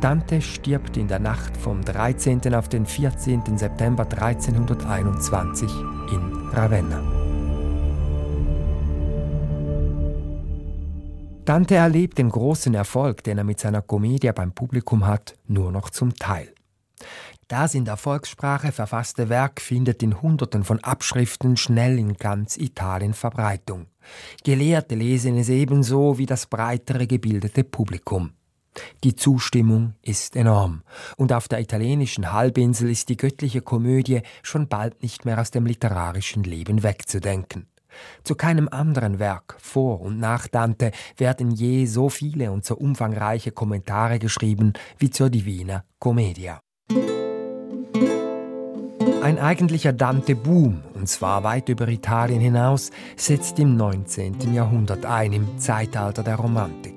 Dante 0.00 0.42
stirbt 0.42 0.96
in 0.96 1.06
der 1.06 1.20
Nacht 1.20 1.56
vom 1.56 1.82
13. 1.82 2.54
auf 2.54 2.68
den 2.68 2.86
14. 2.86 3.56
September 3.56 4.02
1321 4.02 5.70
in 6.10 6.48
Ravenna. 6.52 7.21
Dante 11.44 11.74
erlebt 11.74 12.18
den 12.18 12.28
großen 12.28 12.72
Erfolg, 12.72 13.24
den 13.24 13.38
er 13.38 13.44
mit 13.44 13.58
seiner 13.58 13.82
Komödie 13.82 14.30
beim 14.32 14.52
Publikum 14.52 15.06
hat, 15.06 15.34
nur 15.48 15.72
noch 15.72 15.90
zum 15.90 16.14
Teil. 16.14 16.54
Das 17.48 17.74
in 17.74 17.84
der 17.84 17.96
Volkssprache 17.96 18.70
verfasste 18.70 19.28
Werk 19.28 19.60
findet 19.60 20.04
in 20.04 20.22
Hunderten 20.22 20.62
von 20.62 20.78
Abschriften 20.84 21.56
schnell 21.56 21.98
in 21.98 22.14
ganz 22.14 22.56
Italien 22.56 23.12
Verbreitung. 23.12 23.86
Gelehrte 24.44 24.94
lesen 24.94 25.36
es 25.36 25.48
ebenso 25.48 26.16
wie 26.16 26.26
das 26.26 26.46
breitere 26.46 27.08
gebildete 27.08 27.64
Publikum. 27.64 28.34
Die 29.02 29.16
Zustimmung 29.16 29.94
ist 30.00 30.36
enorm, 30.36 30.82
und 31.16 31.32
auf 31.32 31.48
der 31.48 31.60
italienischen 31.60 32.32
Halbinsel 32.32 32.88
ist 32.88 33.08
die 33.08 33.16
göttliche 33.16 33.60
Komödie 33.60 34.22
schon 34.42 34.68
bald 34.68 35.02
nicht 35.02 35.24
mehr 35.24 35.40
aus 35.40 35.50
dem 35.50 35.66
literarischen 35.66 36.44
Leben 36.44 36.82
wegzudenken. 36.82 37.66
Zu 38.24 38.34
keinem 38.34 38.68
anderen 38.70 39.18
Werk 39.18 39.56
vor 39.58 40.00
und 40.00 40.18
nach 40.18 40.48
Dante 40.48 40.92
werden 41.16 41.50
je 41.50 41.86
so 41.86 42.08
viele 42.08 42.52
und 42.52 42.64
so 42.64 42.76
umfangreiche 42.76 43.52
Kommentare 43.52 44.18
geschrieben 44.18 44.72
wie 44.98 45.10
zur 45.10 45.30
Divina 45.30 45.84
Commedia. 45.98 46.60
Ein 49.22 49.38
eigentlicher 49.38 49.92
Dante-Boom, 49.92 50.82
und 50.94 51.08
zwar 51.08 51.44
weit 51.44 51.68
über 51.68 51.86
Italien 51.86 52.40
hinaus, 52.40 52.90
setzt 53.16 53.58
im 53.60 53.76
19. 53.76 54.52
Jahrhundert 54.52 55.06
ein, 55.06 55.32
im 55.32 55.58
Zeitalter 55.58 56.24
der 56.24 56.34
Romantik. 56.36 56.91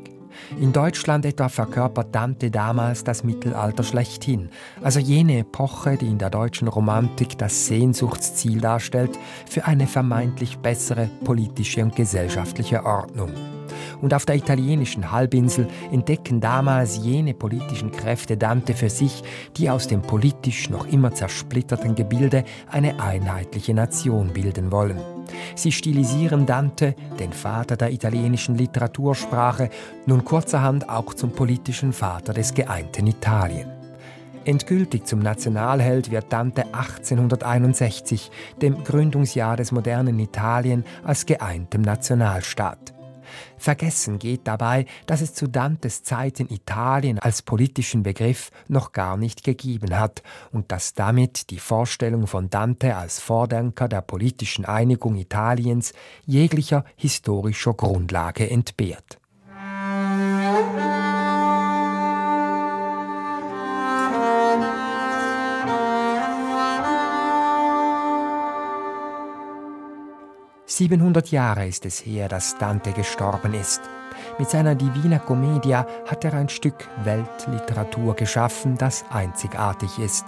In 0.59 0.71
Deutschland 0.71 1.25
etwa 1.25 1.49
verkörpert 1.49 2.13
Dante 2.13 2.51
damals 2.51 3.03
das 3.03 3.23
Mittelalter 3.23 3.83
schlechthin, 3.83 4.49
also 4.81 4.99
jene 4.99 5.39
Epoche, 5.39 5.97
die 5.97 6.07
in 6.07 6.17
der 6.17 6.29
deutschen 6.29 6.67
Romantik 6.67 7.37
das 7.37 7.67
Sehnsuchtsziel 7.67 8.61
darstellt 8.61 9.17
für 9.49 9.65
eine 9.65 9.87
vermeintlich 9.87 10.57
bessere 10.59 11.09
politische 11.23 11.83
und 11.83 11.95
gesellschaftliche 11.95 12.85
Ordnung. 12.85 13.31
Und 14.01 14.13
auf 14.13 14.25
der 14.25 14.35
italienischen 14.35 15.11
Halbinsel 15.11 15.67
entdecken 15.91 16.41
damals 16.41 16.97
jene 16.97 17.33
politischen 17.33 17.91
Kräfte 17.91 18.37
Dante 18.37 18.73
für 18.73 18.89
sich, 18.89 19.23
die 19.57 19.69
aus 19.69 19.87
dem 19.87 20.01
politisch 20.01 20.69
noch 20.69 20.87
immer 20.87 21.13
zersplitterten 21.13 21.95
Gebilde 21.95 22.43
eine 22.69 22.99
einheitliche 22.99 23.73
Nation 23.73 24.33
bilden 24.33 24.71
wollen. 24.71 25.14
Sie 25.55 25.71
stilisieren 25.71 26.45
Dante, 26.45 26.95
den 27.19 27.33
Vater 27.33 27.77
der 27.77 27.91
italienischen 27.91 28.55
Literatursprache, 28.55 29.69
nun 30.05 30.23
kurzerhand 30.25 30.89
auch 30.89 31.13
zum 31.13 31.31
politischen 31.31 31.93
Vater 31.93 32.33
des 32.33 32.53
geeinten 32.53 33.07
Italien. 33.07 33.69
Endgültig 34.45 35.05
zum 35.05 35.19
Nationalheld 35.19 36.11
wird 36.11 36.31
Dante 36.31 36.65
1861, 36.71 38.29
dem 38.61 38.83
Gründungsjahr 38.83 39.57
des 39.57 39.71
modernen 39.71 40.19
Italien, 40.19 40.85
als 41.03 41.25
geeintem 41.25 41.81
Nationalstaat. 41.81 42.94
Vergessen 43.57 44.19
geht 44.19 44.47
dabei, 44.47 44.85
dass 45.05 45.21
es 45.21 45.33
zu 45.33 45.47
Dantes 45.47 46.03
Zeiten 46.03 46.47
Italien 46.49 47.19
als 47.19 47.41
politischen 47.41 48.03
Begriff 48.03 48.51
noch 48.67 48.91
gar 48.91 49.17
nicht 49.17 49.43
gegeben 49.43 49.97
hat 49.97 50.23
und 50.51 50.71
dass 50.71 50.93
damit 50.93 51.49
die 51.49 51.59
Vorstellung 51.59 52.27
von 52.27 52.49
Dante 52.49 52.95
als 52.95 53.19
Vordenker 53.19 53.87
der 53.87 54.01
politischen 54.01 54.65
Einigung 54.65 55.15
Italiens 55.15 55.93
jeglicher 56.25 56.85
historischer 56.95 57.73
Grundlage 57.73 58.49
entbehrt. 58.49 59.19
700 70.75 71.31
Jahre 71.31 71.65
ist 71.67 71.85
es 71.85 72.05
her, 72.05 72.27
dass 72.27 72.57
Dante 72.57 72.91
gestorben 72.91 73.53
ist. 73.53 73.79
Mit 74.37 74.49
seiner 74.49 74.75
Divina 74.75 75.19
Commedia 75.19 75.87
hat 76.05 76.25
er 76.25 76.33
ein 76.33 76.49
Stück 76.49 76.89
Weltliteratur 77.05 78.13
geschaffen, 78.13 78.77
das 78.77 79.05
einzigartig 79.09 79.99
ist 79.99 80.25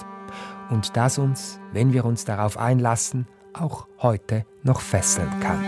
und 0.69 0.95
das 0.95 1.17
uns, 1.17 1.59
wenn 1.73 1.91
wir 1.91 2.05
uns 2.05 2.23
darauf 2.23 2.57
einlassen, 2.57 3.27
auch 3.51 3.87
heute 4.01 4.45
noch 4.63 4.79
fesseln 4.79 5.29
kann. 5.41 5.61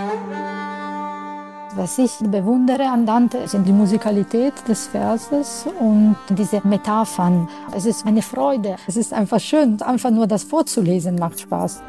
Was 1.76 1.98
ich 1.98 2.13
bewundere 2.20 2.88
an 2.88 3.06
Dante 3.06 3.50
sind 3.50 3.68
die 3.68 3.74
Musikalität 3.74 4.54
des 4.65 4.88
Verses 4.88 5.65
und 5.82 6.15
diese 6.30 6.65
Metaphern. 6.65 7.50
Es 7.76 7.86
ist 7.86 8.06
eine 8.06 8.22
Freude. 8.22 8.78
Es 8.88 8.96
ist 8.96 9.12
einfach 9.12 9.42
schön. 9.42 9.82
Einfach 9.82 10.10
nur 10.10 10.26
das 10.26 10.44
vorzulesen 10.44 11.15
macht 11.15 11.42
Spaß. 11.42 11.82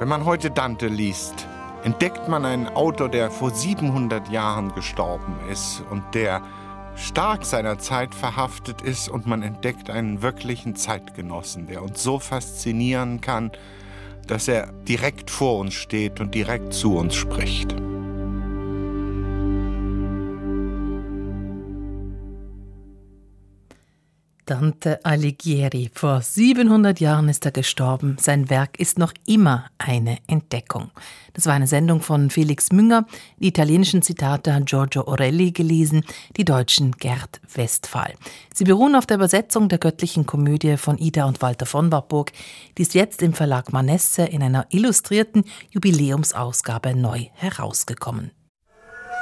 Wenn 0.00 0.08
man 0.08 0.24
heute 0.24 0.50
Dante 0.50 0.86
liest, 0.88 1.46
entdeckt 1.84 2.26
man 2.26 2.46
einen 2.46 2.68
Autor, 2.68 3.10
der 3.10 3.30
vor 3.30 3.50
700 3.50 4.30
Jahren 4.30 4.74
gestorben 4.74 5.36
ist 5.52 5.82
und 5.90 6.02
der 6.14 6.40
stark 6.96 7.44
seiner 7.44 7.78
Zeit 7.78 8.14
verhaftet 8.14 8.80
ist 8.80 9.10
und 9.10 9.26
man 9.26 9.42
entdeckt 9.42 9.90
einen 9.90 10.22
wirklichen 10.22 10.74
Zeitgenossen, 10.74 11.66
der 11.66 11.82
uns 11.82 12.02
so 12.02 12.18
faszinieren 12.18 13.20
kann, 13.20 13.50
dass 14.26 14.48
er 14.48 14.72
direkt 14.88 15.30
vor 15.30 15.58
uns 15.58 15.74
steht 15.74 16.18
und 16.18 16.34
direkt 16.34 16.72
zu 16.72 16.96
uns 16.96 17.14
spricht. 17.14 17.76
Dante 24.50 24.98
Alighieri. 25.04 25.92
Vor 25.94 26.22
700 26.22 26.98
Jahren 26.98 27.28
ist 27.28 27.44
er 27.44 27.52
gestorben. 27.52 28.16
Sein 28.18 28.50
Werk 28.50 28.80
ist 28.80 28.98
noch 28.98 29.12
immer 29.24 29.66
eine 29.78 30.18
Entdeckung. 30.26 30.90
Das 31.34 31.46
war 31.46 31.54
eine 31.54 31.68
Sendung 31.68 32.00
von 32.00 32.30
Felix 32.30 32.72
Münger. 32.72 33.06
Die 33.38 33.46
italienischen 33.46 34.02
Zitate 34.02 34.52
hat 34.52 34.66
Giorgio 34.66 35.06
Orelli 35.06 35.52
gelesen, 35.52 36.04
die 36.36 36.44
deutschen 36.44 36.96
Gerd 36.96 37.40
Westphal. 37.54 38.14
Sie 38.52 38.64
beruhen 38.64 38.96
auf 38.96 39.06
der 39.06 39.18
Übersetzung 39.18 39.68
der 39.68 39.78
göttlichen 39.78 40.26
Komödie 40.26 40.76
von 40.76 40.98
Ida 40.98 41.26
und 41.26 41.40
Walter 41.42 41.66
von 41.66 41.92
Warburg. 41.92 42.32
Die 42.76 42.82
ist 42.82 42.94
jetzt 42.94 43.22
im 43.22 43.34
Verlag 43.34 43.72
Manesse 43.72 44.24
in 44.24 44.42
einer 44.42 44.66
illustrierten 44.70 45.44
Jubiläumsausgabe 45.70 46.96
neu 46.96 47.26
herausgekommen. 47.34 48.32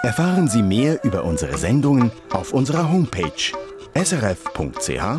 Erfahren 0.02 0.48
Sie 0.48 0.62
mehr 0.62 1.04
über 1.04 1.24
unsere 1.24 1.58
Sendungen 1.58 2.12
auf 2.30 2.54
unserer 2.54 2.90
Homepage 2.90 3.52
srf.ch-kultur 3.94 5.18